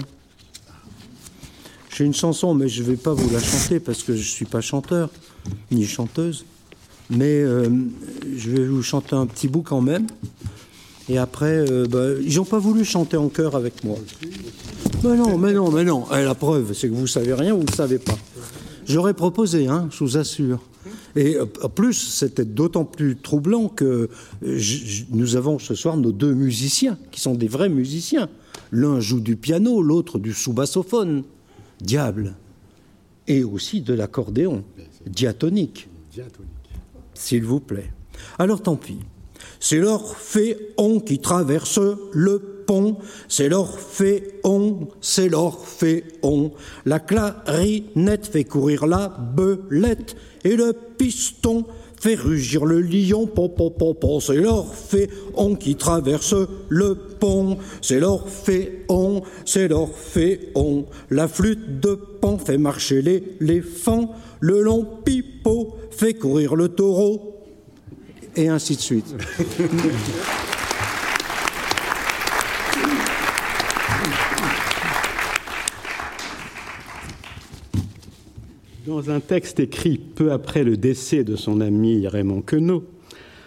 [1.96, 4.24] J'ai une chanson, mais je ne vais pas vous la chanter parce que je ne
[4.24, 5.10] suis pas chanteur
[5.70, 6.46] ni chanteuse.
[7.12, 7.68] Mais euh,
[8.38, 10.08] je vais vous chanter un petit bout quand même.
[11.10, 13.98] Et après, euh, bah, ils n'ont pas voulu chanter en chœur avec moi.
[15.04, 16.10] Mais non, mais non, mais non.
[16.14, 18.18] Et la preuve, c'est que vous savez rien, vous ne savez pas.
[18.86, 20.60] J'aurais proposé, hein, je vous assure.
[21.18, 24.10] Et euh, en plus, c'était d'autant plus troublant que
[25.12, 28.30] nous avons ce soir nos deux musiciens, qui sont des vrais musiciens.
[28.72, 31.24] L'un joue du piano, l'autre du sous-bassophone.
[31.82, 32.36] Diable.
[33.28, 34.64] Et aussi de l'accordéon,
[35.06, 35.90] diatonique.
[36.14, 36.61] Diatonique
[37.14, 37.92] s'il vous plaît.
[38.40, 39.00] Alors tant pis.
[39.60, 41.80] C'est l'orphéon qui traverse
[42.14, 42.98] le pont,
[43.28, 46.52] c'est l'orphéon, c'est l'orphéon.
[46.86, 51.66] La clarinette fait courir la belette et le piston
[52.02, 56.34] fait rugir le lion, pom, pom, pom, c'est l'orphéon qui traverse
[56.68, 60.88] le pont, c'est l'orphéon, c'est l'orphéon.
[61.12, 67.36] La flûte de pan fait marcher l'éléphant, le long pipeau fait courir le taureau,
[68.36, 69.16] et ainsi de suite.
[78.88, 82.84] Dans un texte écrit peu après le décès de son ami Raymond Queneau,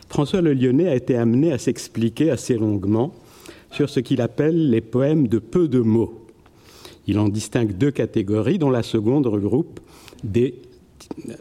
[0.08, 3.12] François Le Lyonnais a été amené à s'expliquer assez longuement
[3.72, 6.24] sur ce qu'il appelle les poèmes de peu de mots.
[7.08, 9.80] Il en distingue deux catégories, dont la seconde regroupe
[10.22, 10.62] des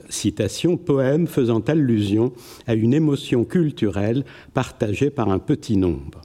[0.10, 2.34] citations poèmes faisant allusion
[2.66, 4.26] à une émotion culturelle
[4.56, 6.22] partagée par un petit nombre.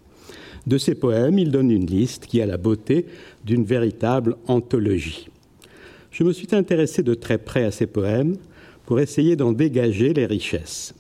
[0.66, 3.04] De ces poèmes, il donne une liste qui a la beauté
[3.44, 5.28] d'une véritable anthologie.
[6.18, 8.38] Je me suis intéressé de très près à ces poèmes
[8.86, 10.92] pour essayer d'en dégager les richesses.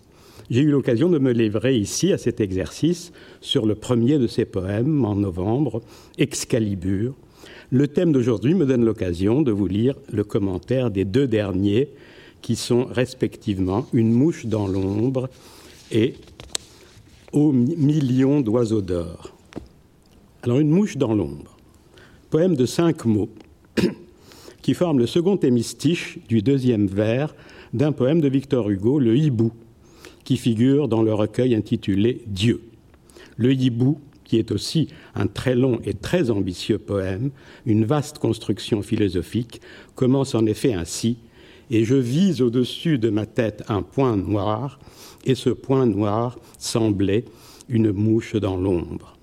[0.48, 4.44] J'ai eu l'occasion de me livrer ici à cet exercice sur le premier de ces
[4.44, 5.82] poèmes en novembre,
[6.18, 7.16] Excalibur.
[7.70, 11.88] Le thème d'aujourd'hui me donne l'occasion de vous lire le commentaire des deux derniers
[12.40, 15.28] qui sont respectivement Une mouche dans l'ombre
[15.90, 16.14] et
[17.32, 19.36] Au million d'oiseaux d'or.
[20.44, 21.56] Alors, Une mouche dans l'ombre,
[22.30, 23.30] poème de cinq mots
[24.68, 27.34] qui forme le second hémistiche du deuxième vers
[27.72, 29.50] d'un poème de Victor Hugo, Le Hibou,
[30.24, 32.60] qui figure dans le recueil intitulé Dieu.
[33.38, 37.30] Le Hibou, qui est aussi un très long et très ambitieux poème,
[37.64, 39.62] une vaste construction philosophique,
[39.94, 41.16] commence en effet ainsi
[41.70, 44.80] et je vise au-dessus de ma tête un point noir,
[45.24, 47.24] et ce point noir semblait
[47.70, 49.17] une mouche dans l'ombre.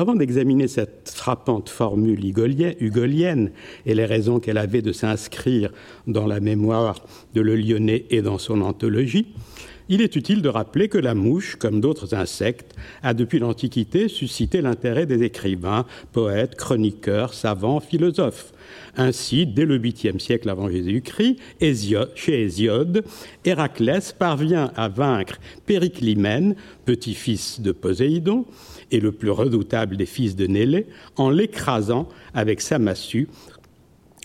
[0.00, 3.50] Avant d'examiner cette frappante formule hugolienne
[3.84, 5.72] et les raisons qu'elle avait de s'inscrire
[6.06, 9.34] dans la mémoire de Le Lyonnais et dans son anthologie,
[9.88, 14.60] il est utile de rappeler que la mouche, comme d'autres insectes, a depuis l'Antiquité suscité
[14.60, 18.52] l'intérêt des écrivains, poètes, chroniqueurs, savants, philosophes.
[19.00, 21.36] Ainsi, dès le 8e siècle avant Jésus-Christ,
[22.16, 23.04] chez Hésiode,
[23.44, 28.44] Héraclès parvient à vaincre Périclymène, petit-fils de Poséidon,
[28.90, 33.28] et le plus redoutable des fils de Nélée, en l'écrasant avec sa massue,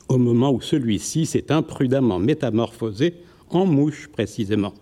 [0.08, 3.14] au moment où celui-ci s'est imprudemment métamorphosé
[3.52, 4.74] en mouche précisément.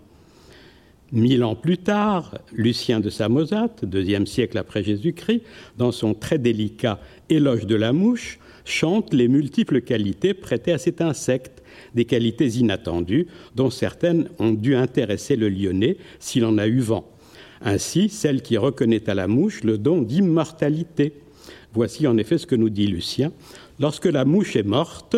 [1.12, 5.41] Mille ans plus tard, Lucien de Samosate, deuxième siècle après Jésus-Christ,
[5.77, 11.02] dans son très délicat Éloge de la mouche, chante les multiples qualités prêtées à cet
[11.02, 11.63] insecte,
[11.95, 17.10] des qualités inattendues, dont certaines ont dû intéresser le lyonnais s'il en a eu vent.
[17.62, 21.13] Ainsi, celle qui reconnaît à la mouche le don d'immortalité.
[21.74, 23.32] Voici en effet ce que nous dit Lucien.
[23.80, 25.15] Lorsque la mouche est morte,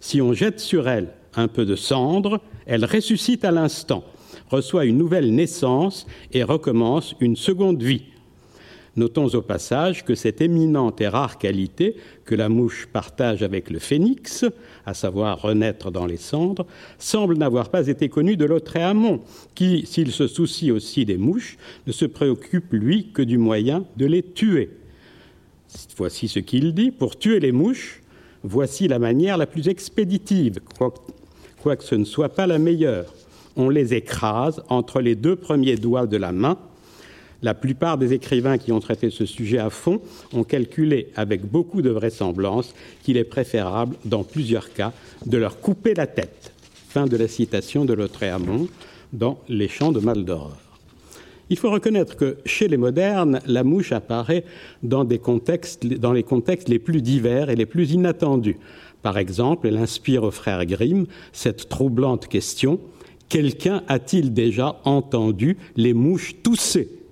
[0.00, 4.04] si on jette sur elle un peu de cendre, elle ressuscite à l'instant
[4.50, 8.02] reçoit une nouvelle naissance et recommence une seconde vie.
[8.96, 13.78] Notons au passage que cette éminente et rare qualité que la mouche partage avec le
[13.78, 14.44] phénix,
[14.86, 16.66] à savoir renaître dans les cendres,
[16.98, 19.22] semble n'avoir pas été connue de Lautréamont,
[19.54, 24.06] qui, s'il se soucie aussi des mouches, ne se préoccupe, lui, que du moyen de
[24.06, 24.70] les tuer.
[25.96, 26.92] Voici ce qu'il dit.
[26.92, 28.00] Pour tuer les mouches,
[28.44, 30.60] voici la manière la plus expéditive,
[31.62, 33.12] quoique ce ne soit pas la meilleure
[33.56, 36.58] on les écrase entre les deux premiers doigts de la main.
[37.44, 40.00] La plupart des écrivains qui ont traité ce sujet à fond
[40.32, 44.94] ont calculé avec beaucoup de vraisemblance qu'il est préférable, dans plusieurs cas,
[45.26, 46.54] de leur couper la tête.
[46.88, 48.66] Fin de la citation de Lautréamont
[49.12, 50.56] dans Les Chants de Maldoror.
[51.50, 54.46] Il faut reconnaître que chez les modernes, la mouche apparaît
[54.82, 58.56] dans, dans les contextes les plus divers et les plus inattendus.
[59.02, 61.04] Par exemple, elle inspire aux frères Grimm
[61.34, 62.80] cette troublante question
[63.28, 67.03] Quelqu'un a-t-il déjà entendu les mouches tousser?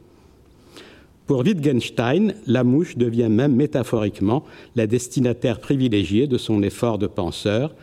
[1.26, 7.74] Pour Wittgenstein, la mouche devient même métaphoriquement la destinataire privilégiée de son effort de penseur.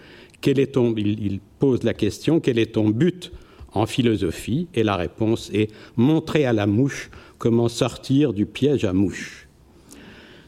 [0.42, 3.32] Quel est ton, il pose la question quel est ton but
[3.72, 4.68] en philosophie?
[4.74, 9.48] Et la réponse est montrer à la mouche comment sortir du piège à mouche.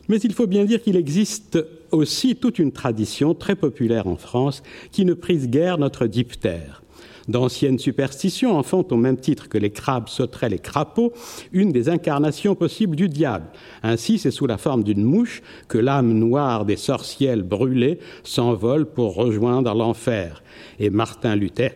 [0.10, 4.64] Mais il faut bien dire qu'il existe aussi toute une tradition très populaire en France
[4.92, 6.81] qui ne prise guère notre diptère
[7.28, 11.14] d'anciennes superstitions en font, au même titre que les crabes, sauterelles et crapauds,
[11.52, 13.48] une des incarnations possibles du diable.
[13.84, 19.16] Ainsi, c'est sous la forme d'une mouche que l'âme noire des sorcières brûlées s'envole pour
[19.16, 20.44] rejoindre l'enfer.
[20.80, 21.72] Et Martin Luther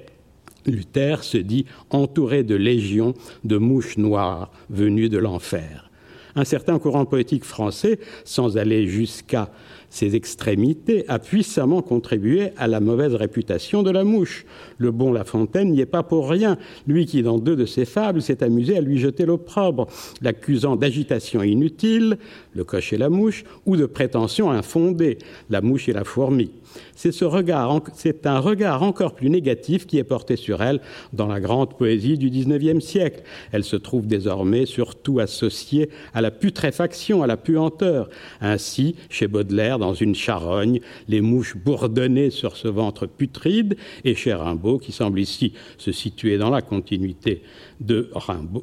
[0.65, 5.89] Luther se dit entouré de légions de mouches noires venues de l'enfer.
[6.35, 9.49] Un certain courant poétique français, sans aller jusqu'à
[9.89, 14.45] ces extrémités, a puissamment contribué à la mauvaise réputation de la mouche.
[14.77, 17.85] Le bon La Fontaine n'y est pas pour rien, lui qui, dans deux de ses
[17.85, 19.87] fables, s'est amusé à lui jeter l'opprobre,
[20.21, 22.17] l'accusant d'agitation inutile,
[22.53, 25.17] le coche et la mouche, ou de prétention infondée,
[25.49, 26.51] la mouche et la fourmi.
[26.95, 30.81] C'est ce regard, c'est un regard encore plus négatif qui est porté sur elle
[31.13, 33.23] dans la grande poésie du XIXe siècle.
[33.51, 38.09] Elle se trouve désormais surtout associée à la putréfaction, à la puanteur.
[38.41, 44.33] Ainsi, chez Baudelaire, dans une charogne, les mouches bourdonnaient sur ce ventre putride, et chez
[44.33, 47.41] Rimbaud, qui semble ici se situer dans la continuité
[47.79, 48.09] de,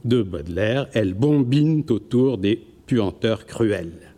[0.04, 4.11] de Baudelaire, elles bombinent autour des puanteurs cruelles.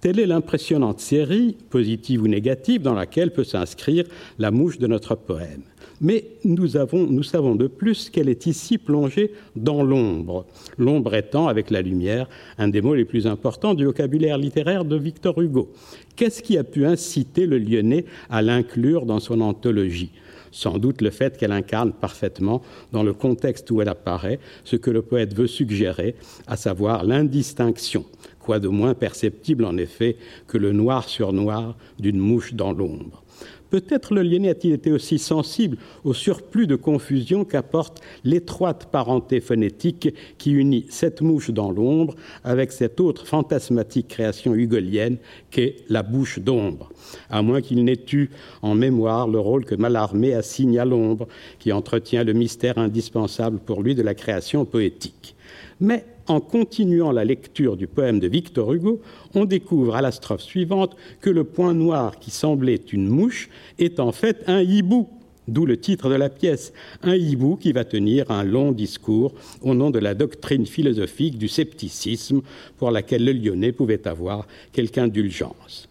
[0.00, 4.04] Telle est l'impressionnante série, positive ou négative, dans laquelle peut s'inscrire
[4.38, 5.62] la mouche de notre poème.
[6.00, 10.46] Mais nous, avons, nous savons de plus qu'elle est ici plongée dans l'ombre,
[10.78, 14.96] l'ombre étant, avec la lumière, un des mots les plus importants du vocabulaire littéraire de
[14.96, 15.70] Victor Hugo.
[16.16, 20.12] Qu'est-ce qui a pu inciter le Lyonnais à l'inclure dans son anthologie?
[20.52, 24.90] Sans doute le fait qu'elle incarne parfaitement, dans le contexte où elle apparaît, ce que
[24.90, 26.14] le poète veut suggérer,
[26.46, 28.04] à savoir l'indistinction,
[28.40, 30.16] quoi de moins perceptible en effet
[30.48, 33.22] que le noir sur noir d'une mouche dans l'ombre.
[33.70, 40.12] Peut-être le Lyonnais a-t-il été aussi sensible au surplus de confusion qu'apporte l'étroite parenté phonétique
[40.38, 45.18] qui unit cette mouche dans l'ombre avec cette autre fantasmatique création hugolienne
[45.52, 46.90] qu'est la bouche d'ombre,
[47.30, 48.30] à moins qu'il n'ait eu
[48.62, 51.28] en mémoire le rôle que Mallarmé assigne à l'ombre,
[51.60, 55.36] qui entretient le mystère indispensable pour lui de la création poétique.
[55.80, 59.00] Mais en continuant la lecture du poème de Victor Hugo,
[59.34, 63.98] on découvre à la strophe suivante que le point noir qui semblait une mouche est
[63.98, 65.08] en fait un hibou,
[65.48, 69.74] d'où le titre de la pièce, un hibou qui va tenir un long discours au
[69.74, 72.42] nom de la doctrine philosophique du scepticisme
[72.78, 75.89] pour laquelle le Lyonnais pouvait avoir quelque indulgence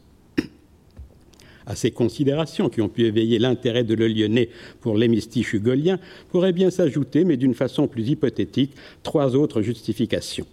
[1.69, 4.49] à ces considérations qui ont pu éveiller l'intérêt de Le Lyonnais
[4.82, 5.99] pour l'hémistiche hugolien,
[6.32, 10.47] pourrait bien s'ajouter, mais d'une façon plus hypothétique, trois autres justifications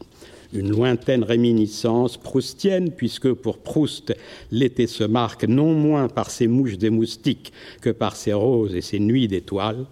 [0.53, 4.15] une lointaine réminiscence proustienne, puisque pour Proust,
[4.53, 8.81] l'été se marque non moins par ses mouches et moustiques que par ses roses et
[8.81, 9.85] ses nuits d'étoiles.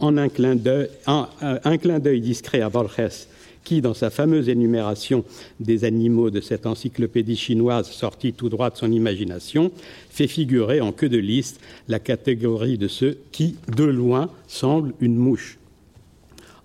[0.00, 3.28] En un clin d'œil discret à Borges
[3.64, 5.24] qui, dans sa fameuse énumération
[5.60, 9.70] des animaux de cette encyclopédie chinoise sortie tout droit de son imagination,
[10.08, 15.16] fait figurer en queue de liste la catégorie de ceux qui, de loin, semblent une
[15.16, 15.58] mouche.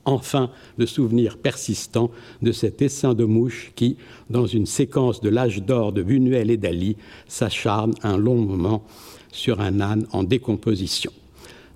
[0.05, 2.11] Enfin, le souvenir persistant
[2.43, 3.97] de cet essaim de mouche qui,
[4.29, 6.95] dans une séquence de l'âge d'or de Buñuel et d'Ali,
[7.27, 8.83] s'acharne un long moment
[9.31, 11.11] sur un âne en décomposition.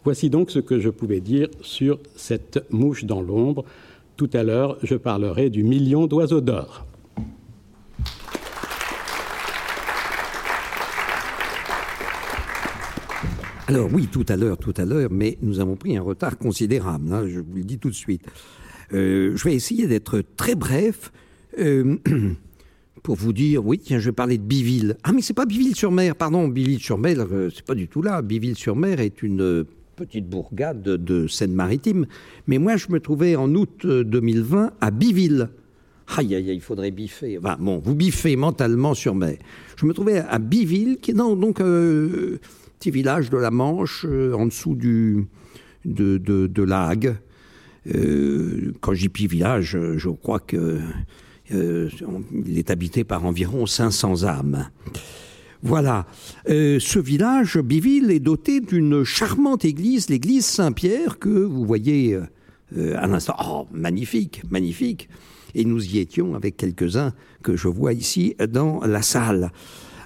[0.04, 3.66] Voici donc ce que je pouvais dire sur cette mouche dans l'ombre.
[4.20, 6.86] Tout à l'heure, je parlerai du million d'oiseaux d'or.
[13.68, 17.14] Alors oui, tout à l'heure, tout à l'heure, mais nous avons pris un retard considérable,
[17.14, 18.24] hein, je vous le dis tout de suite.
[18.92, 21.14] Euh, je vais essayer d'être très bref
[21.58, 21.96] euh,
[23.04, 24.98] pour vous dire, oui, tiens, je vais parler de Biville.
[25.04, 28.22] Ah, mais c'est pas Biville-sur-Mer, pardon, Biville-sur-Mer, euh, c'est pas du tout là.
[28.22, 29.66] Biville-sur-Mer est une
[30.00, 32.06] petite bourgade de Seine-Maritime.
[32.48, 35.50] Mais moi, je me trouvais en août 2020 euh, à Biville.
[36.18, 37.38] Aïe, aïe, aïe, il faudrait biffer.
[37.38, 39.40] Enfin, bon, vous biffez mentalement sur mai.
[39.76, 42.40] Je me trouvais à Biville, qui est donc euh,
[42.80, 45.28] petit village de la Manche, euh, en dessous du,
[45.84, 46.94] de, de, la.
[47.94, 50.80] Euh, quand je dis village, je crois que
[51.52, 54.70] il est habité par environ 500 âmes.
[55.62, 56.06] Voilà.
[56.50, 62.18] Euh, ce village, Biville, est doté d'une charmante église, l'église Saint-Pierre, que vous voyez
[62.78, 63.36] euh, à l'instant.
[63.46, 65.10] Oh, magnifique, magnifique.
[65.56, 69.52] Et nous y étions avec quelques-uns que je vois ici dans la salle.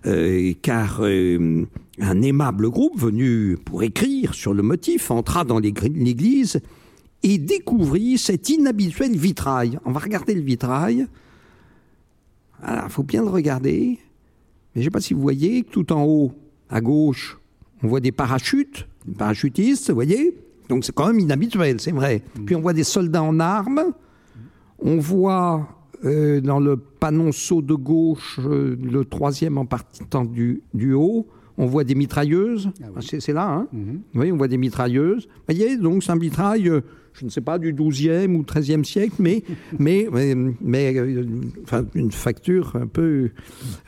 [0.05, 6.59] Euh, car un aimable groupe venu pour écrire sur le motif entra dans l'église
[7.21, 9.79] et découvrit cet inhabituel vitrail.
[9.85, 11.07] On va regarder le vitrail.
[12.67, 13.99] Il faut bien le regarder.
[14.75, 16.31] Mais je ne sais pas si vous voyez, tout en haut,
[16.69, 17.39] à gauche,
[17.83, 20.37] on voit des parachutes, des parachutistes, vous voyez?
[20.69, 22.23] Donc c'est quand même inhabituel, c'est vrai.
[22.39, 22.45] Mm.
[22.45, 23.93] Puis on voit des soldats en armes.
[24.79, 25.67] On voit
[26.05, 31.65] euh, dans le panonceau de gauche, euh, le troisième en partant du, du haut, on
[31.65, 32.69] voit des mitrailleuses.
[32.81, 33.99] Ah c'est là, hein mm-hmm.
[34.15, 35.25] Oui, on voit des mitrailleuses.
[35.25, 36.81] Vous voyez, donc c'est un mitraille, euh,
[37.13, 39.43] je ne sais pas, du 12e ou 13e siècle, mais,
[39.77, 40.07] mais,
[40.61, 41.25] mais, euh,
[41.63, 43.29] enfin, une facture un peu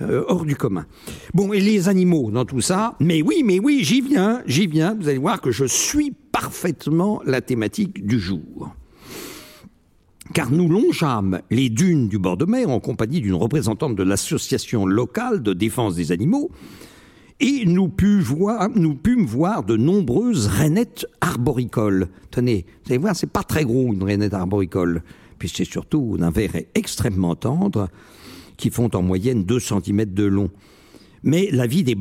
[0.01, 0.85] euh, hors du commun.
[1.33, 2.95] Bon, et les animaux dans tout ça?
[2.99, 4.95] Mais oui, mais oui, j'y viens, j'y viens.
[4.95, 8.75] Vous allez voir que je suis parfaitement la thématique du jour
[10.33, 14.85] car nous longeâmes les dunes du bord de mer en compagnie d'une représentante de l'association
[14.85, 16.49] locale de défense des animaux,
[17.39, 22.07] et nous, pûmes voir, nous voir de nombreuses rainettes arboricoles.
[22.31, 25.03] Tenez, vous allez voir, c'est pas très gros une rainette arboricole,
[25.37, 27.89] puis c'est surtout d'un verre extrêmement tendre
[28.57, 30.49] qui font en moyenne 2 cm de long.
[31.23, 31.95] Mais la vie des,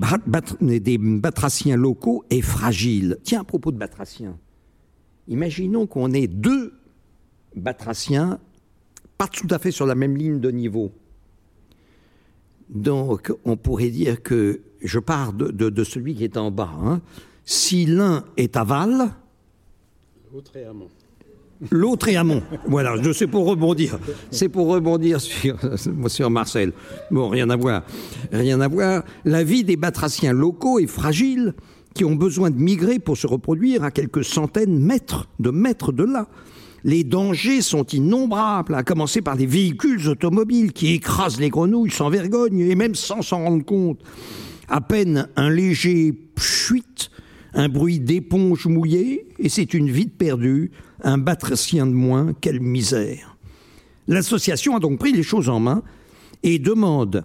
[0.81, 3.19] des batraciens locaux est fragile.
[3.25, 4.39] Tiens, à propos de batraciens,
[5.27, 6.75] imaginons qu'on ait deux
[7.57, 8.39] batraciens
[9.17, 10.93] pas tout à fait sur la même ligne de niveau.
[12.69, 16.71] Donc, on pourrait dire que je pars de, celui qui est en bas.
[16.83, 17.01] Hein.
[17.45, 19.11] Si l'un est aval,
[20.33, 20.89] l'autre est amont.
[21.71, 22.43] L'autre est amont.
[22.67, 23.99] Voilà, je sais pour rebondir.
[24.31, 25.57] C'est pour rebondir sur,
[26.09, 26.73] sur Marcel.
[27.11, 27.85] Bon, rien à voir.
[28.33, 29.05] Rien à voir.
[29.25, 31.55] La vie des batraciens locaux est fragile,
[31.95, 36.05] qui ont besoin de migrer pour se reproduire à quelques centaines mètres de mètres de
[36.05, 36.29] là.
[36.85, 42.11] Les dangers sont innombrables, à commencer par les véhicules automobiles qui écrasent les grenouilles sans
[42.11, 44.01] vergogne et même sans s'en rendre compte.
[44.69, 47.11] À peine un léger pchuit,
[47.55, 50.73] un bruit d'éponge mouillée, et c'est une vie perdue,
[51.03, 53.39] un batracien de moins, quelle misère.
[54.07, 55.83] L'association a donc pris les choses en main
[56.43, 57.25] et demande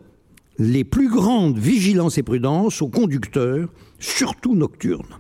[0.58, 3.68] les plus grandes vigilances et prudences aux conducteurs,
[4.00, 5.20] surtout nocturnes.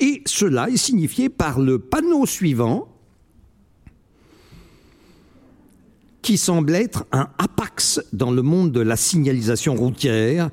[0.00, 2.88] Et cela est signifié par le panneau suivant,
[6.26, 10.50] qui semble être un apax dans le monde de la signalisation routière.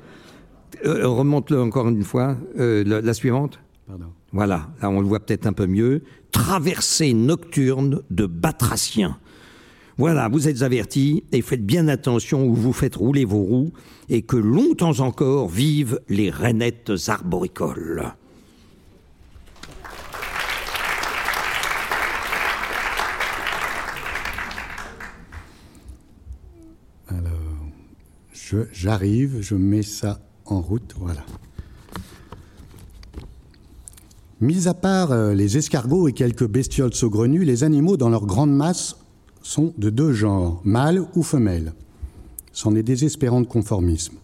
[0.86, 3.58] Euh, remonte-le encore une fois, euh, la, suivante.
[4.30, 6.04] Voilà, là on le voit peut-être un peu mieux.
[6.30, 9.18] Traversée nocturne de batraciens.
[9.98, 13.72] Voilà, vous êtes avertis et faites bien attention où vous faites rouler vos roues
[14.08, 18.14] et que longtemps encore vivent les rainettes arboricoles.
[28.72, 31.24] J'arrive, je mets ça en route, voilà.
[34.40, 38.54] Mis à part euh, les escargots et quelques bestioles saugrenues, les animaux dans leur grande
[38.54, 38.96] masse
[39.42, 41.72] sont de deux genres, mâles ou femelles.
[42.52, 44.16] C'en est désespérant de conformisme.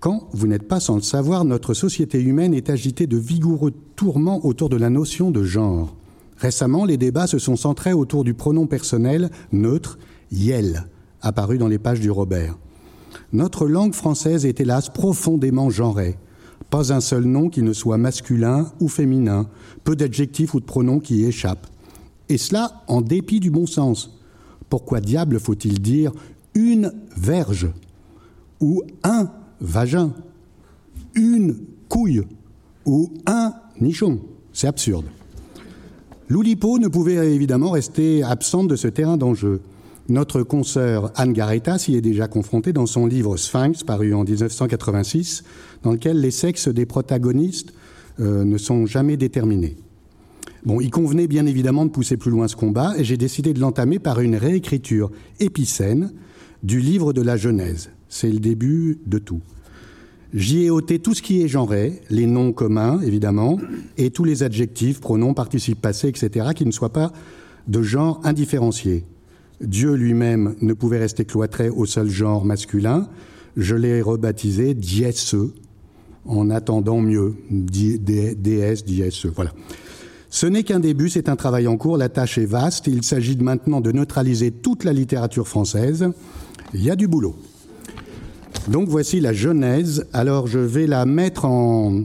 [0.00, 4.44] Quand, vous n'êtes pas sans le savoir, notre société humaine est agitée de vigoureux tourments
[4.44, 5.94] autour de la notion de genre.
[6.38, 9.98] Récemment, les débats se sont centrés autour du pronom personnel neutre,
[10.32, 10.88] yel,
[11.20, 12.58] apparu dans les pages du Robert.
[13.32, 16.18] Notre langue française est hélas profondément genrée.
[16.68, 19.48] Pas un seul nom qui ne soit masculin ou féminin,
[19.84, 21.66] peu d'adjectifs ou de pronoms qui y échappent.
[22.28, 24.18] Et cela en dépit du bon sens.
[24.68, 26.12] Pourquoi diable faut-il dire
[26.54, 27.70] une verge
[28.60, 29.30] ou un
[29.60, 30.12] vagin,
[31.14, 31.56] une
[31.88, 32.22] couille
[32.84, 34.20] ou un nichon?
[34.52, 35.06] C'est absurde.
[36.28, 39.60] L'Oulipo ne pouvait évidemment rester absente de ce terrain d'enjeu.
[40.08, 45.44] Notre consoeur Anne Garetta s'y est déjà confrontée dans son livre Sphinx, paru en 1986,
[45.84, 47.72] dans lequel les sexes des protagonistes
[48.20, 49.76] euh, ne sont jamais déterminés.
[50.64, 53.60] Bon, il convenait bien évidemment de pousser plus loin ce combat, et j'ai décidé de
[53.60, 56.12] l'entamer par une réécriture épicène
[56.64, 57.90] du livre de la Genèse.
[58.08, 59.40] C'est le début de tout.
[60.34, 63.58] J'y ai ôté tout ce qui est genré, les noms communs évidemment,
[63.98, 67.12] et tous les adjectifs, pronoms, participes passés, etc., qui ne soient pas
[67.68, 69.04] de genre indifférencié.
[69.62, 73.08] Dieu lui-même ne pouvait rester cloîtré au seul genre masculin.
[73.56, 75.36] Je l'ai rebaptisé Diese,
[76.24, 79.52] en attendant mieux, déesse, diese, voilà.
[80.30, 83.36] Ce n'est qu'un début, c'est un travail en cours, la tâche est vaste, il s'agit
[83.36, 86.08] maintenant de neutraliser toute la littérature française.
[86.72, 87.36] Il y a du boulot.
[88.68, 90.06] Donc voici la Genèse.
[90.14, 92.04] Alors je vais la mettre en,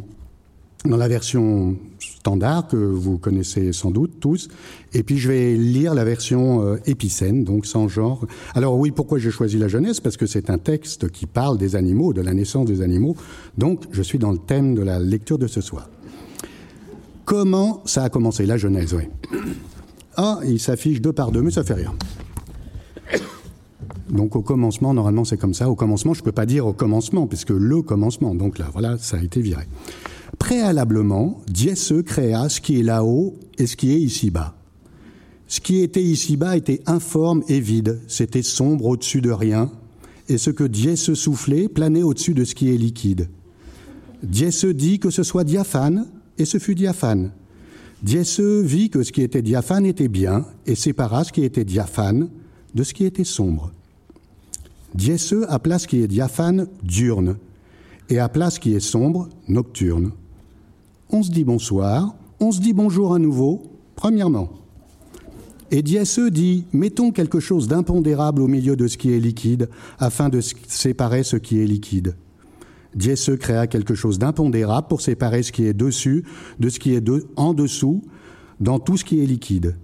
[0.83, 1.77] dans la version
[2.19, 4.49] standard que vous connaissez sans doute tous.
[4.93, 8.25] Et puis je vais lire la version euh, épicène, donc sans genre.
[8.53, 9.99] Alors oui, pourquoi j'ai choisi la jeunesse?
[9.99, 13.15] Parce que c'est un texte qui parle des animaux, de la naissance des animaux.
[13.57, 15.89] Donc je suis dans le thème de la lecture de ce soir.
[17.25, 19.03] Comment ça a commencé La Genèse, oui.
[20.15, 21.93] Ah, il s'affiche deux par deux, mais ça fait rien.
[24.09, 25.69] Donc au commencement, normalement c'est comme ça.
[25.69, 28.33] Au commencement, je ne peux pas dire au commencement, puisque le commencement.
[28.33, 29.63] Donc là, voilà, ça a été viré.
[30.39, 34.55] Préalablement, Diese créa ce qui est là-haut et ce qui est ici-bas.
[35.47, 39.71] Ce qui était ici-bas était informe et vide, c'était sombre au-dessus de rien,
[40.29, 43.29] et ce que Diese soufflait planait au-dessus de ce qui est liquide.
[44.23, 46.05] Diese dit que ce soit diaphane,
[46.37, 47.31] et ce fut diaphane.
[48.03, 52.29] Diese vit que ce qui était diaphane était bien, et sépara ce qui était diaphane
[52.75, 53.71] de ce qui était sombre.
[54.93, 57.37] Diese appela ce qui est diaphane diurne,
[58.09, 60.11] et appela ce qui est sombre nocturne
[61.09, 63.63] on se dit bonsoir, on se dit bonjour à nouveau,
[63.95, 64.49] premièrement.
[65.71, 70.29] Et Diese dit mettons quelque chose d'impondérable au milieu de ce qui est liquide, afin
[70.29, 72.15] de séparer ce qui est liquide.
[72.95, 76.23] Diese créa quelque chose d'impondérable pour séparer ce qui est dessus
[76.59, 77.03] de ce qui est
[77.35, 78.01] en dessous
[78.59, 79.75] dans tout ce qui est liquide.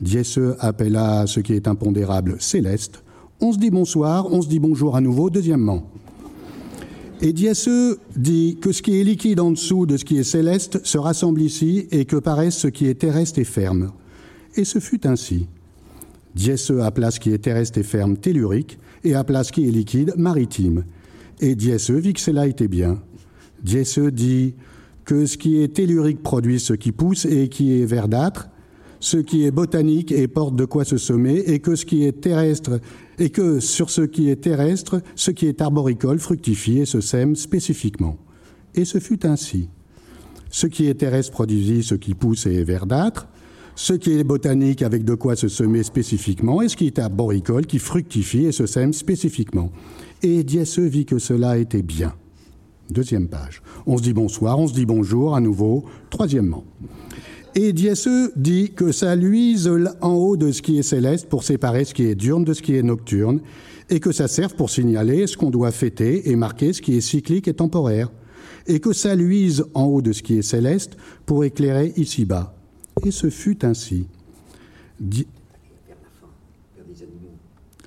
[0.00, 3.02] Diese appela ce qui est impondérable céleste.
[3.40, 5.90] On se dit bonsoir, on se dit bonjour à nouveau, deuxièmement.
[7.24, 10.84] Et Diese dit que ce qui est liquide en dessous de ce qui est céleste
[10.84, 13.92] se rassemble ici et que paraisse ce qui est terrestre et ferme.
[14.56, 15.46] Et ce fut ainsi.
[16.34, 20.14] Diese à place qui est terrestre et ferme tellurique, et à place qui est liquide
[20.16, 20.84] maritime.
[21.40, 23.00] Et diese vit que cela était bien.
[23.62, 24.54] Diese dit
[25.04, 28.48] que ce qui est tellurique produit ce qui pousse et qui est verdâtre,
[28.98, 32.20] ce qui est botanique et porte de quoi se semer, et que ce qui est
[32.20, 32.80] terrestre,
[33.22, 37.36] et que sur ce qui est terrestre, ce qui est arboricole fructifie et se sème
[37.36, 38.16] spécifiquement.
[38.74, 39.68] Et ce fut ainsi.
[40.50, 43.28] Ce qui est terrestre produisit ce qui pousse et est verdâtre,
[43.76, 47.66] ce qui est botanique avec de quoi se semer spécifiquement, et ce qui est arboricole
[47.66, 49.70] qui fructifie et se sème spécifiquement.
[50.24, 52.14] Et Diese vit que cela était bien.
[52.90, 53.62] Deuxième page.
[53.86, 55.84] On se dit bonsoir, on se dit bonjour à nouveau.
[56.10, 56.64] Troisièmement.
[57.54, 61.84] Et Diese dit que ça luise en haut de ce qui est céleste pour séparer
[61.84, 63.40] ce qui est diurne de ce qui est nocturne,
[63.90, 67.02] et que ça serve pour signaler ce qu'on doit fêter et marquer ce qui est
[67.02, 68.10] cyclique et temporaire,
[68.66, 70.96] et que ça luise en haut de ce qui est céleste
[71.26, 72.54] pour éclairer ici-bas.
[73.04, 74.06] Et ce fut ainsi.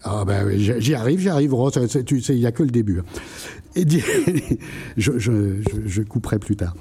[0.03, 3.01] Ah ben j'y arrive, j'y arrive, il n'y a que le début.
[3.75, 3.83] Et
[4.97, 6.75] je, je, je, couperai plus tard.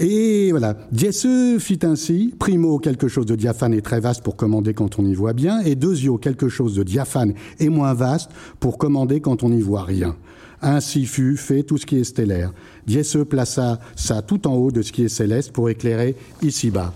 [0.00, 4.72] Et voilà, Diese fit ainsi, primo quelque chose de diaphane et très vaste pour commander
[4.72, 8.30] quand on y voit bien, et deuxio quelque chose de diaphane et moins vaste
[8.60, 10.14] pour commander quand on n'y voit rien.
[10.62, 12.52] Ainsi fut fait tout ce qui est stellaire.
[12.86, 16.92] Diese plaça ça tout en haut de ce qui est céleste pour éclairer ici-bas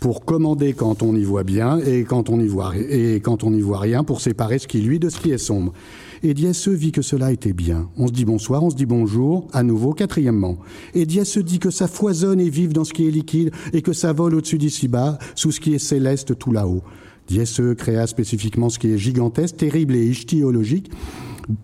[0.00, 4.02] pour commander quand on y voit bien et quand on n'y voit, y voit rien
[4.02, 5.74] pour séparer ce qui lui de ce qui est sombre.
[6.22, 7.88] Et Diese vit que cela était bien.
[7.96, 10.58] On se dit bonsoir, on se dit bonjour, à nouveau, quatrièmement.
[10.94, 13.92] Et Diese dit que ça foisonne et vive dans ce qui est liquide et que
[13.94, 16.82] ça vole au-dessus d'ici-bas, sous ce qui est céleste tout là-haut.
[17.28, 20.90] Diese créa spécifiquement ce qui est gigantesque, terrible et ichthyologique,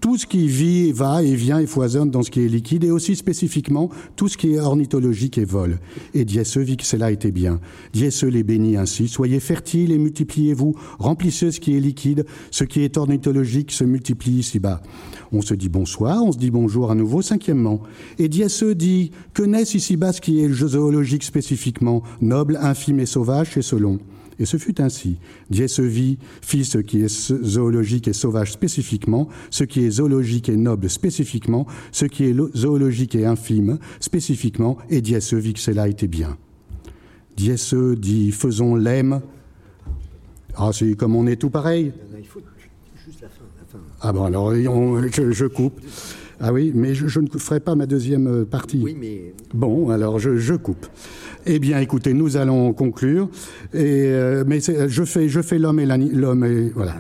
[0.01, 2.91] tout ce qui vit, va et vient et foisonne dans ce qui est liquide, et
[2.91, 5.79] aussi spécifiquement tout ce qui est ornithologique et vole.
[6.15, 7.61] Et vit que cela était bien.
[7.93, 9.09] Diese les bénit ainsi.
[9.09, 10.75] Soyez fertiles et multipliez-vous.
[10.99, 12.27] Remplissez ce qui est liquide.
[12.51, 14.83] Ce qui est ornithologique se multiplie ici-bas.
[15.33, 17.81] On se dit bonsoir, on se dit bonjour à nouveau, cinquièmement.
[18.19, 23.51] Et Diese dit que naisse ici-bas ce qui est zoologique spécifiquement, noble, infime et sauvage
[23.53, 23.99] chez Solon.
[24.39, 25.19] Et ce fut ainsi.
[25.51, 30.91] vit, fit ce qui est zoologique et sauvage spécifiquement, ce qui est zoologique et noble
[30.91, 36.37] spécifiquement, ce qui est zoologique et infime spécifiquement, et vit que cela était bien.
[37.37, 39.21] Diese dit faisons l'aime.
[40.57, 41.93] Ah, c'est comme on est tout pareil.
[42.19, 42.41] Il faut
[43.07, 43.45] juste la fin.
[44.01, 45.81] Ah bon, alors je, coupe.
[46.41, 48.81] Ah oui, mais je, ne ferai pas ma deuxième euh, partie.
[48.83, 49.35] Oui, mais...
[49.55, 50.87] Bon, alors je coupe.
[51.49, 53.29] Eh bien, écoutez, nous allons conclure.
[53.73, 56.97] Et, euh, mais je fais, je fais l'homme et l'homme et voilà.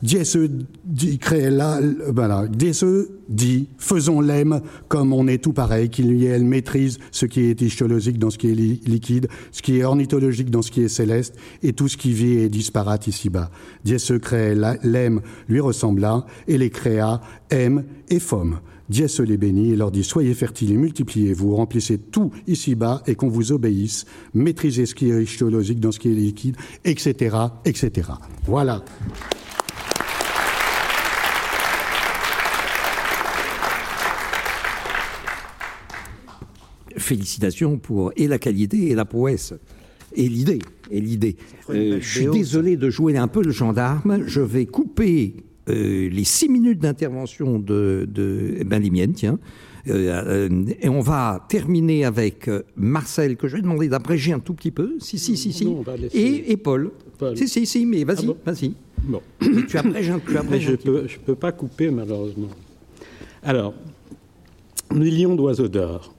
[0.00, 0.38] Diese
[0.84, 1.80] dit crée là,
[2.14, 2.46] voilà.
[2.46, 7.26] Diese dit faisons l'aime comme on est tout pareil, qu'il y ait elle maîtrise ce
[7.26, 10.82] qui est histologique dans ce qui est liquide, ce qui est ornithologique dans ce qui
[10.82, 11.34] est céleste,
[11.64, 13.50] et tout ce qui vit est disparate ici-bas.
[13.84, 17.20] Diese crée l'aime lui ressembla, et les créa
[17.50, 18.60] aime et fomme.
[18.90, 23.14] Dieu se les bénit et leur dit Soyez fertiles et multipliez-vous, remplissez tout ici-bas et
[23.14, 28.10] qu'on vous obéisse, maîtrisez ce qui est histologique dans ce qui est liquide, etc., etc.
[28.46, 28.84] Voilà.
[36.96, 39.54] Félicitations pour et la qualité et la prouesse
[40.14, 40.58] et l'idée
[40.90, 41.36] et l'idée.
[41.70, 44.24] Euh, je suis désolé de jouer un peu le gendarme.
[44.26, 45.36] Je vais couper
[45.72, 49.38] les six minutes d'intervention de, de eh ben, les miennes, tiens.
[49.88, 54.54] Euh, euh, et on va terminer avec Marcel, que je vais demander d'abréger un tout
[54.54, 54.96] petit peu.
[54.98, 55.68] Si, si, si, si.
[56.12, 56.90] et, et Paul.
[57.34, 58.72] Si, si, si, mais vas-y, ah vas-y.
[59.02, 59.22] Bon.
[59.68, 62.48] tu abrèges un, tu abrèges je peux, Je ne peux pas couper, malheureusement.
[63.42, 63.72] Alors,
[64.92, 66.12] Millions d'oiseaux d'or.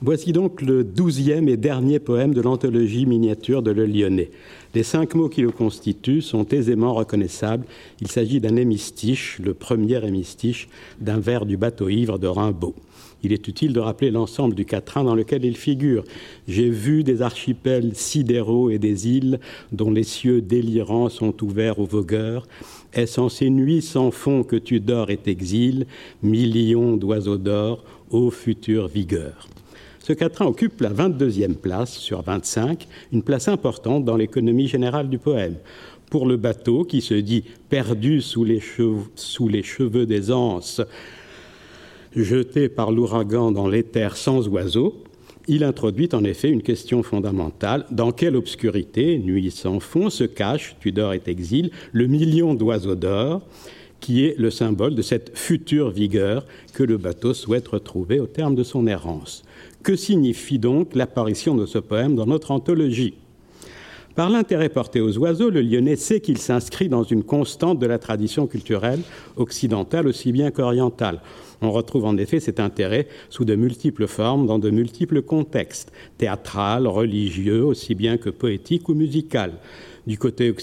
[0.00, 4.30] Voici donc le douzième et dernier poème de l'anthologie miniature de Le Lyonnais.
[4.72, 7.66] Les cinq mots qui le constituent sont aisément reconnaissables.
[8.00, 10.68] Il s'agit d'un hémistiche, le premier hémistiche
[11.00, 12.76] d'un vers du bateau ivre de Rimbaud.
[13.24, 16.04] Il est utile de rappeler l'ensemble du quatrain dans lequel il figure.
[16.46, 19.40] J'ai vu des archipels sidéraux et des îles
[19.72, 22.46] dont les cieux délirants sont ouverts aux vogueurs.
[22.92, 25.88] Est-ce en ces nuits sans fond que tu dors et t'exiles,
[26.22, 27.82] millions d'oiseaux d'or,
[28.12, 29.48] ô future vigueur?
[30.08, 35.18] Ce quatrain occupe la 22e place sur 25, une place importante dans l'économie générale du
[35.18, 35.56] poème.
[36.10, 40.80] Pour le bateau qui se dit perdu sous les cheveux, les des anses,
[42.16, 45.04] jeté par l'ouragan dans l'éther sans oiseaux,
[45.46, 47.84] il introduit en effet une question fondamentale.
[47.90, 52.94] Dans quelle obscurité, nuit sans fond, se cache, tu dors et t'exiles, le million d'oiseaux
[52.94, 53.42] d'or?
[54.00, 58.54] Qui est le symbole de cette future vigueur que le bateau souhaite retrouver au terme
[58.54, 59.42] de son errance.
[59.82, 63.14] Que signifie donc l'apparition de ce poème dans notre anthologie?
[64.18, 68.00] Par l'intérêt porté aux oiseaux, le Lyonnais sait qu'il s'inscrit dans une constante de la
[68.00, 68.98] tradition culturelle
[69.36, 71.20] occidentale aussi bien qu'orientale.
[71.62, 76.88] On retrouve en effet cet intérêt sous de multiples formes, dans de multiples contextes, théâtral,
[76.88, 79.52] religieux, aussi bien que poétique ou musical.
[80.08, 80.54] Du côté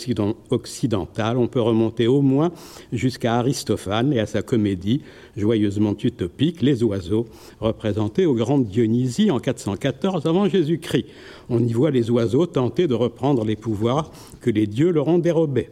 [0.49, 2.51] occidental, on peut remonter au moins
[2.91, 5.01] jusqu'à Aristophane et à sa comédie
[5.37, 7.27] joyeusement utopique Les oiseaux,
[7.59, 11.05] représentée au Grand Dionysie en 414 avant Jésus-Christ.
[11.47, 14.09] On y voit les oiseaux tenter de reprendre les pouvoirs
[14.41, 15.69] que les dieux leur ont dérobés.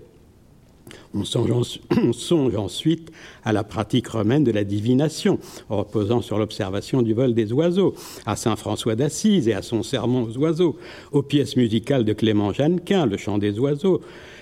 [1.16, 1.24] On
[2.14, 3.12] songe, ensuite
[3.44, 5.40] à la pratique romaine de la divination,
[5.70, 7.94] reposant sur l'observation du vol des oiseaux,
[8.26, 10.76] à saint François d'Assise et à son sermon aux oiseaux,
[11.12, 14.02] aux pièces musicales de Clément Jeannequin, le chant des oiseaux,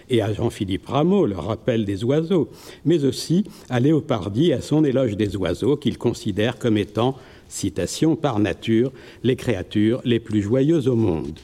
[0.10, 2.50] et à Jean-Philippe Rameau, le rappel des oiseaux,
[2.86, 7.18] mais aussi à Léopardi et à son éloge des oiseaux qu'il considère comme étant,
[7.48, 8.92] citation par nature,
[9.24, 11.40] les créatures les plus joyeuses au monde.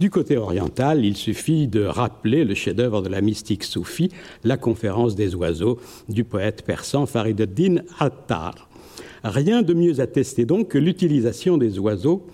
[0.00, 4.10] Du côté oriental, il suffit de rappeler le chef-d'œuvre de la mystique soufie,
[4.44, 5.78] La conférence des oiseaux,
[6.08, 8.68] du poète persan Fariduddin Attar.
[9.24, 12.26] Rien de mieux attesté donc que l'utilisation des oiseaux.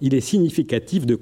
[0.00, 1.14] Il est significatif de,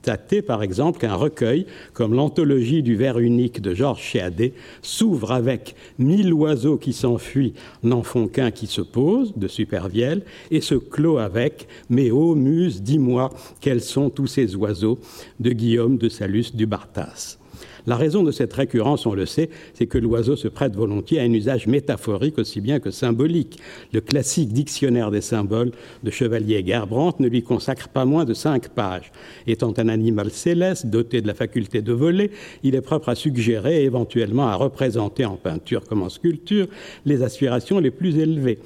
[0.00, 5.74] constater par exemple qu'un recueil comme l'anthologie du vers unique de Georges Chéadé s'ouvre avec
[5.98, 11.18] mille oiseaux qui s'enfuient n'en font qu'un qui se pose de Supervielle et se clôt
[11.18, 13.30] avec Mais ô muse, dis-moi
[13.60, 14.98] quels sont tous ces oiseaux?
[15.38, 17.39] de Guillaume de Salus du Bartas.
[17.86, 21.22] La raison de cette récurrence, on le sait, c'est que l'oiseau se prête volontiers à
[21.22, 23.58] un usage métaphorique aussi bien que symbolique.
[23.92, 25.72] Le classique dictionnaire des symboles
[26.02, 29.12] de Chevalier Gerbrandt ne lui consacre pas moins de cinq pages.
[29.46, 32.30] Étant un animal céleste, doté de la faculté de voler,
[32.62, 36.66] il est propre à suggérer et éventuellement à représenter en peinture comme en sculpture
[37.04, 38.58] les aspirations les plus élevées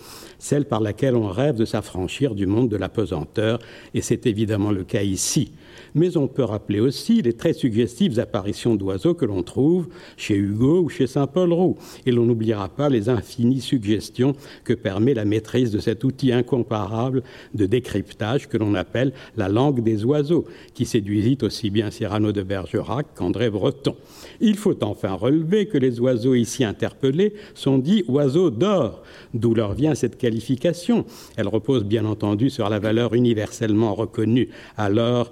[0.45, 3.59] celle par laquelle on rêve de s'affranchir du monde de la pesanteur,
[3.95, 5.53] et c'est évidemment le cas ici
[5.95, 10.83] mais on peut rappeler aussi les très suggestives apparitions d'oiseaux que l'on trouve chez Hugo
[10.83, 11.77] ou chez Saint-Paul Roux.
[12.07, 14.35] Et l'on n'oubliera pas les infinies suggestions
[14.65, 17.23] que permet la maîtrise de cet outil incomparable
[17.55, 22.43] de décryptage que l'on appelle la langue des oiseaux, qui séduisit aussi bien Cyrano de
[22.43, 23.97] Bergerac qu'André Breton.
[24.41, 29.75] Il faut enfin relever que les oiseaux ici interpellés sont dits oiseaux d'or, d'où leur
[29.75, 31.05] vient cette qualification?
[31.37, 35.31] Elle repose bien entendu sur la valeur universellement reconnue alors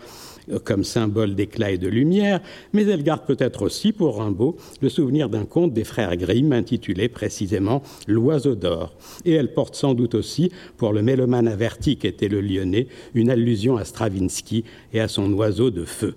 [0.64, 2.40] comme symbole d'éclat et de lumière,
[2.72, 7.08] mais elle garde peut-être aussi pour Rimbaud le souvenir d'un conte des frères Grimm intitulé
[7.08, 8.94] précisément L'oiseau d'or.
[9.24, 13.76] Et elle porte sans doute aussi, pour le mélomane averti qu'était le Lyonnais, une allusion
[13.76, 16.14] à Stravinsky et à son oiseau de feu.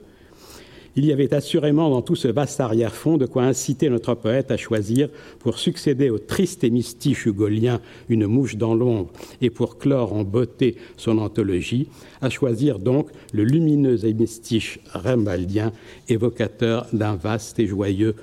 [0.98, 4.56] Il y avait assurément dans tout ce vaste arrière-fond de quoi inciter notre poète à
[4.56, 10.24] choisir, pour succéder au triste hémistiche hugolien Une mouche dans l'ombre, et pour clore en
[10.24, 11.90] beauté son anthologie,
[12.22, 15.74] à choisir donc le lumineux hémistiche rimbaldien,
[16.08, 18.16] évocateur d'un vaste et joyeux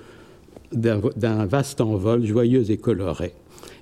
[0.72, 3.34] d'un vaste envol joyeux et coloré,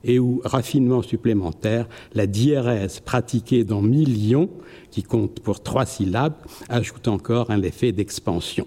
[0.03, 4.51] et où, raffinement supplémentaire, la diérèse pratiquée dans millions,
[4.91, 6.35] qui compte pour trois syllabes,
[6.69, 8.67] ajoute encore un effet d'expansion.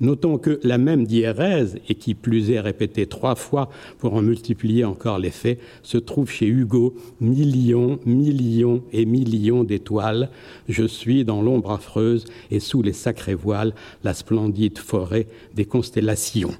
[0.00, 4.84] Notons que la même diérèse, et qui plus est répétée trois fois pour en multiplier
[4.84, 10.30] encore l'effet, se trouve chez Hugo, millions, millions et millions d'étoiles.
[10.68, 16.54] Je suis dans l'ombre affreuse et sous les sacrés voiles, la splendide forêt des constellations.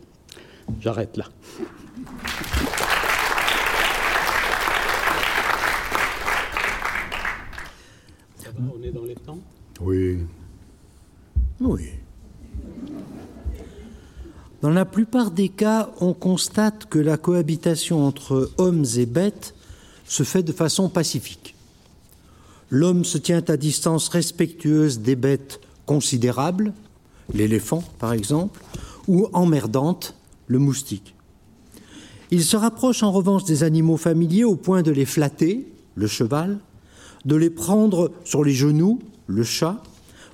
[0.81, 1.27] J'arrête là.
[8.61, 9.39] On est dans les temps?
[9.81, 10.19] Oui.
[11.61, 11.91] Oui.
[14.61, 19.55] Dans la plupart des cas, on constate que la cohabitation entre hommes et bêtes
[20.05, 21.55] se fait de façon pacifique.
[22.69, 26.73] L'homme se tient à distance respectueuse des bêtes considérables,
[27.33, 28.61] l'éléphant par exemple,
[29.07, 30.17] ou emmerdante,
[30.49, 31.15] le moustique.
[32.33, 36.59] Il se rapproche en revanche des animaux familiers au point de les flatter, le cheval,
[37.25, 38.99] de les prendre sur les genoux,
[39.29, 39.83] le chat,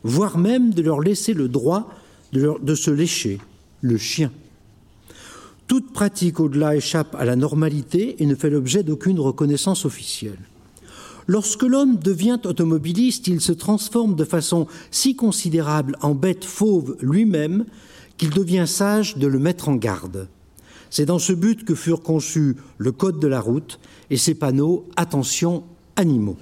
[0.02, 1.90] voire même de leur laisser le droit
[2.32, 3.38] de, de se lécher,
[3.84, 4.32] le chien.
[5.66, 10.38] Toute pratique au-delà échappe à la normalité et ne fait l'objet d'aucune reconnaissance officielle.
[11.26, 17.66] Lorsque l'homme devient automobiliste, il se transforme de façon si considérable en bête fauve lui-même
[18.16, 20.28] qu'il devient sage de le mettre en garde.
[20.88, 24.86] C'est dans ce but que furent conçus le code de la route et ses panneaux
[24.96, 25.64] Attention
[25.96, 26.38] animaux.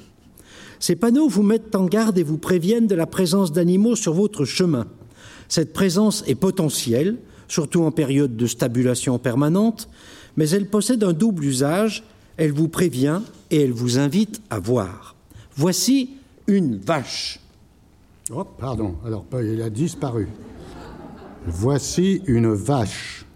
[0.78, 4.44] Ces panneaux vous mettent en garde et vous préviennent de la présence d'animaux sur votre
[4.44, 4.86] chemin.
[5.48, 7.18] Cette présence est potentielle,
[7.52, 9.90] surtout en période de stabulation permanente,
[10.38, 12.02] mais elle possède un double usage,
[12.38, 15.14] elle vous prévient et elle vous invite à voir.
[15.54, 16.14] Voici
[16.46, 17.40] une vache.
[18.34, 20.28] Oh, pardon, alors il a disparu.
[21.46, 23.26] Voici une vache.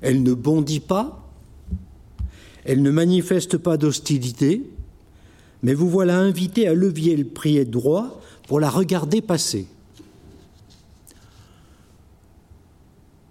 [0.00, 1.28] Elle ne bondit pas,
[2.64, 4.62] elle ne manifeste pas d'hostilité,
[5.62, 9.66] mais vous voilà invité à levier le pied droit pour la regarder passer.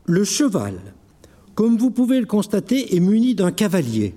[0.07, 0.75] Le cheval,
[1.55, 4.13] comme vous pouvez le constater, est muni d'un cavalier.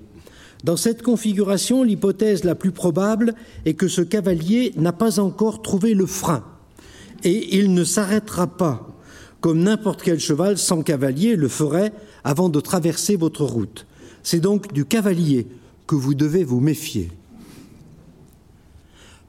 [0.65, 3.35] Dans cette configuration, l'hypothèse la plus probable
[3.65, 6.45] est que ce cavalier n'a pas encore trouvé le frein.
[7.25, 8.89] Et il ne s'arrêtera pas,
[9.41, 13.87] comme n'importe quel cheval sans cavalier le ferait avant de traverser votre route.
[14.23, 15.47] C'est donc du cavalier
[15.87, 17.11] que vous devez vous méfier.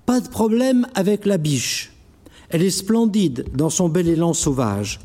[0.05, 1.93] Pas de problème avec la biche.
[2.49, 4.99] Elle est splendide dans son bel élan sauvage.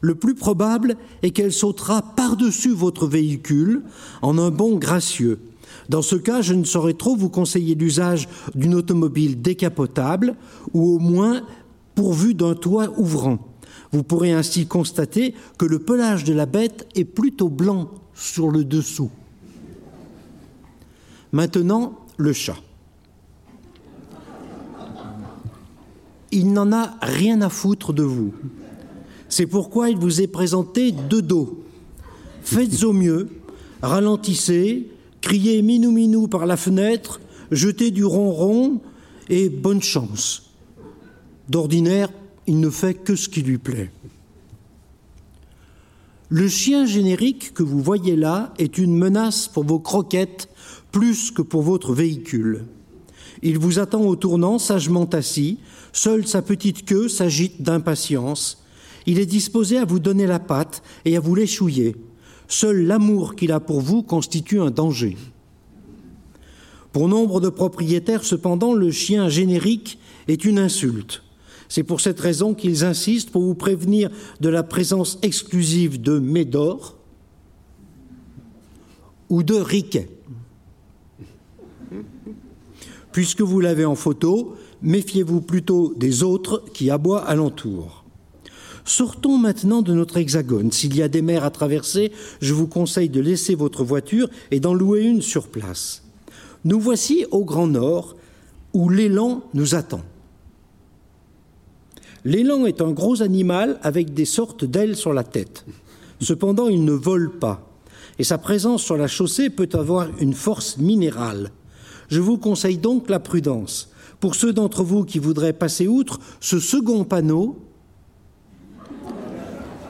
[0.00, 3.82] Le plus probable est qu'elle sautera par-dessus votre véhicule
[4.22, 5.40] en un bond gracieux.
[5.88, 10.36] Dans ce cas, je ne saurais trop vous conseiller l'usage d'une automobile décapotable
[10.72, 11.42] ou au moins
[11.94, 13.38] pourvue d'un toit ouvrant.
[13.92, 18.64] Vous pourrez ainsi constater que le pelage de la bête est plutôt blanc sur le
[18.64, 19.10] dessous.
[21.32, 22.56] Maintenant, le chat.
[26.32, 28.32] Il n'en a rien à foutre de vous.
[29.30, 31.64] C'est pourquoi il vous est présenté de dos.
[32.42, 33.28] Faites au mieux,
[33.80, 37.20] ralentissez, criez minou minou par la fenêtre,
[37.52, 38.80] jetez du ronron
[39.28, 40.50] et bonne chance.
[41.48, 42.10] D'ordinaire,
[42.48, 43.92] il ne fait que ce qui lui plaît.
[46.28, 50.48] Le chien générique que vous voyez là est une menace pour vos croquettes
[50.90, 52.64] plus que pour votre véhicule.
[53.42, 55.58] Il vous attend au tournant, sagement assis,
[55.92, 58.59] seule sa petite queue s'agite d'impatience.
[59.06, 61.96] Il est disposé à vous donner la patte et à vous l'échouiller.
[62.48, 65.16] Seul l'amour qu'il a pour vous constitue un danger.
[66.92, 71.22] Pour nombre de propriétaires, cependant, le chien générique est une insulte.
[71.68, 76.96] C'est pour cette raison qu'ils insistent pour vous prévenir de la présence exclusive de Médor
[79.28, 80.10] ou de Riquet.
[83.12, 87.99] Puisque vous l'avez en photo, méfiez-vous plutôt des autres qui aboient alentour.
[88.84, 90.72] Sortons maintenant de notre hexagone.
[90.72, 94.60] S'il y a des mers à traverser, je vous conseille de laisser votre voiture et
[94.60, 96.02] d'en louer une sur place.
[96.64, 98.16] Nous voici au Grand Nord,
[98.72, 100.02] où l'élan nous attend.
[102.24, 105.64] L'élan est un gros animal avec des sortes d'ailes sur la tête.
[106.20, 107.66] Cependant, il ne vole pas,
[108.18, 111.50] et sa présence sur la chaussée peut avoir une force minérale.
[112.08, 113.90] Je vous conseille donc la prudence.
[114.20, 117.56] Pour ceux d'entre vous qui voudraient passer outre, ce second panneau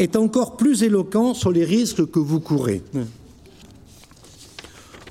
[0.00, 2.82] est encore plus éloquent sur les risques que vous courez.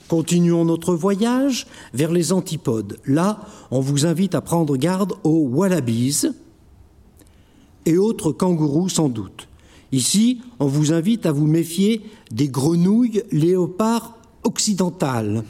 [0.07, 2.97] Continuons notre voyage vers les antipodes.
[3.05, 6.25] Là, on vous invite à prendre garde aux wallabies
[7.85, 9.47] et autres kangourous sans doute.
[9.91, 15.43] Ici, on vous invite à vous méfier des grenouilles léopards occidentales.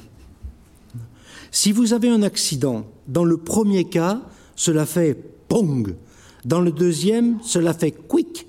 [1.51, 4.21] Si vous avez un accident, dans le premier cas,
[4.57, 5.17] cela fait
[5.47, 5.95] pong.
[6.43, 8.48] Dans le deuxième, cela fait quick.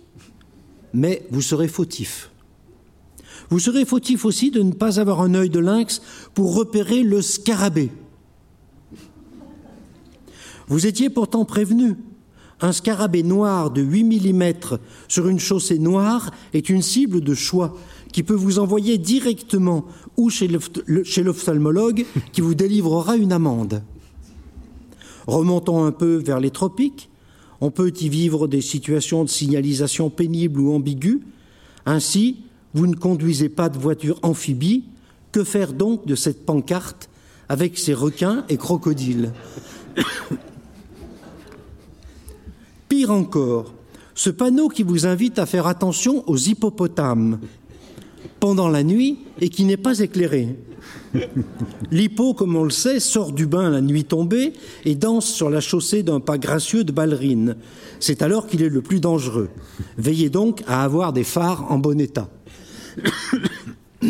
[0.92, 2.30] Mais vous serez fautif.
[3.50, 6.00] Vous serez fautif aussi de ne pas avoir un œil de lynx
[6.34, 7.90] pour repérer le scarabée.
[10.68, 11.96] Vous étiez pourtant prévenu.
[12.60, 14.52] Un scarabée noir de 8 mm
[15.08, 17.76] sur une chaussée noire est une cible de choix
[18.12, 19.86] qui peut vous envoyer directement
[20.16, 23.82] ou chez l'ophtalmologue qui vous délivrera une amende.
[25.26, 27.09] Remontons un peu vers les tropiques.
[27.60, 31.20] On peut y vivre des situations de signalisation pénibles ou ambiguës.
[31.86, 32.38] Ainsi,
[32.74, 34.84] vous ne conduisez pas de voiture amphibie.
[35.32, 37.08] Que faire donc de cette pancarte
[37.48, 39.32] avec ses requins et crocodiles
[42.88, 43.72] Pire encore,
[44.14, 47.38] ce panneau qui vous invite à faire attention aux hippopotames
[48.40, 50.56] pendant la nuit et qui n'est pas éclairé.
[51.90, 54.52] L'hippo, comme on le sait, sort du bain la nuit tombée
[54.84, 57.56] et danse sur la chaussée d'un pas gracieux de ballerine.
[57.98, 59.50] C'est alors qu'il est le plus dangereux.
[59.98, 62.28] Veillez donc à avoir des phares en bon état.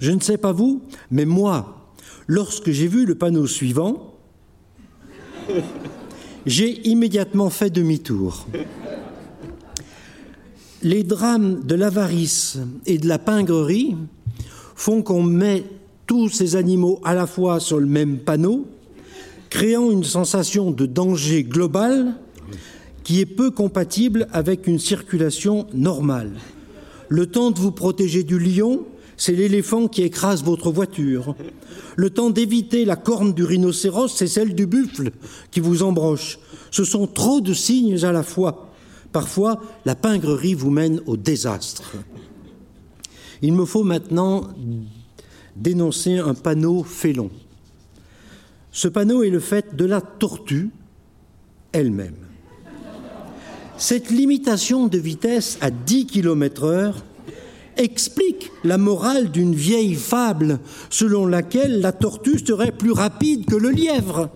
[0.00, 1.92] Je ne sais pas vous, mais moi,
[2.26, 4.14] lorsque j'ai vu le panneau suivant,
[6.46, 8.46] j'ai immédiatement fait demi-tour
[10.82, 13.96] les drames de l'avarice et de la pingrerie
[14.74, 15.64] font qu'on met
[16.06, 18.66] tous ces animaux à la fois sur le même panneau,
[19.50, 22.14] créant une sensation de danger global
[23.04, 26.32] qui est peu compatible avec une circulation normale.
[27.08, 28.84] Le temps de vous protéger du lion,
[29.16, 31.34] c'est l'éléphant qui écrase votre voiture.
[31.96, 35.10] Le temps d'éviter la corne du rhinocéros, c'est celle du buffle
[35.50, 36.38] qui vous embroche.
[36.70, 38.69] Ce sont trop de signes à la fois.
[39.12, 41.96] Parfois, la pingrerie vous mène au désastre.
[43.42, 44.48] Il me faut maintenant
[45.56, 47.30] dénoncer un panneau félon.
[48.70, 50.70] Ce panneau est le fait de la tortue
[51.72, 52.16] elle-même.
[53.76, 57.04] Cette limitation de vitesse à 10 km heure
[57.76, 63.70] explique la morale d'une vieille fable selon laquelle la tortue serait plus rapide que le
[63.70, 64.30] lièvre.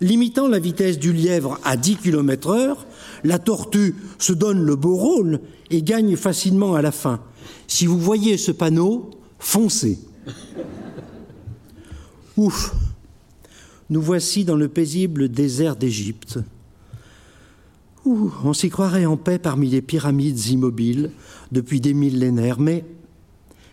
[0.00, 2.86] Limitant la vitesse du lièvre à 10 km heure,
[3.22, 5.40] la tortue se donne le beau rôle
[5.70, 7.20] et gagne facilement à la fin.
[7.66, 9.98] Si vous voyez ce panneau, foncez.
[12.36, 12.74] Ouf,
[13.90, 16.38] nous voici dans le paisible désert d'Égypte.
[18.06, 21.10] On s'y croirait en paix parmi les pyramides immobiles
[21.52, 22.84] depuis des millénaires, mais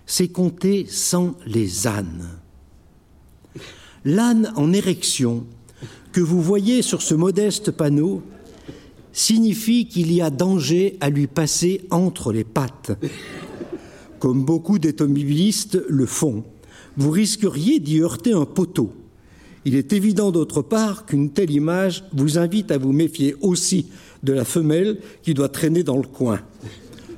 [0.05, 2.29] c'est compter sans les ânes.
[4.05, 5.45] L'âne en érection
[6.11, 8.21] que vous voyez sur ce modeste panneau
[9.13, 12.91] signifie qu'il y a danger à lui passer entre les pattes.
[14.19, 16.43] Comme beaucoup d'automobilistes le font,
[16.97, 18.93] vous risqueriez d'y heurter un poteau.
[19.65, 23.87] Il est évident d'autre part qu'une telle image vous invite à vous méfier aussi
[24.23, 26.39] de la femelle qui doit traîner dans le coin.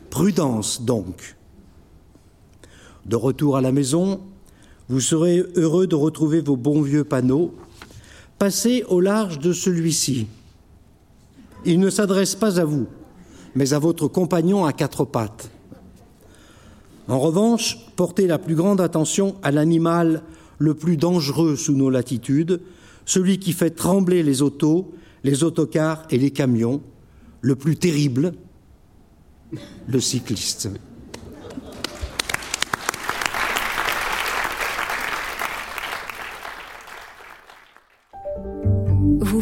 [0.10, 1.36] Prudence donc.
[3.06, 4.22] De retour à la maison,
[4.90, 7.54] vous serez heureux de retrouver vos bons vieux panneaux.
[8.44, 10.28] Passez au large de celui-ci.
[11.64, 12.88] Il ne s'adresse pas à vous,
[13.56, 15.50] mais à votre compagnon à quatre pattes.
[17.08, 20.24] En revanche, portez la plus grande attention à l'animal
[20.58, 22.60] le plus dangereux sous nos latitudes,
[23.06, 26.82] celui qui fait trembler les autos, les autocars et les camions,
[27.40, 28.34] le plus terrible,
[29.88, 30.68] le cycliste.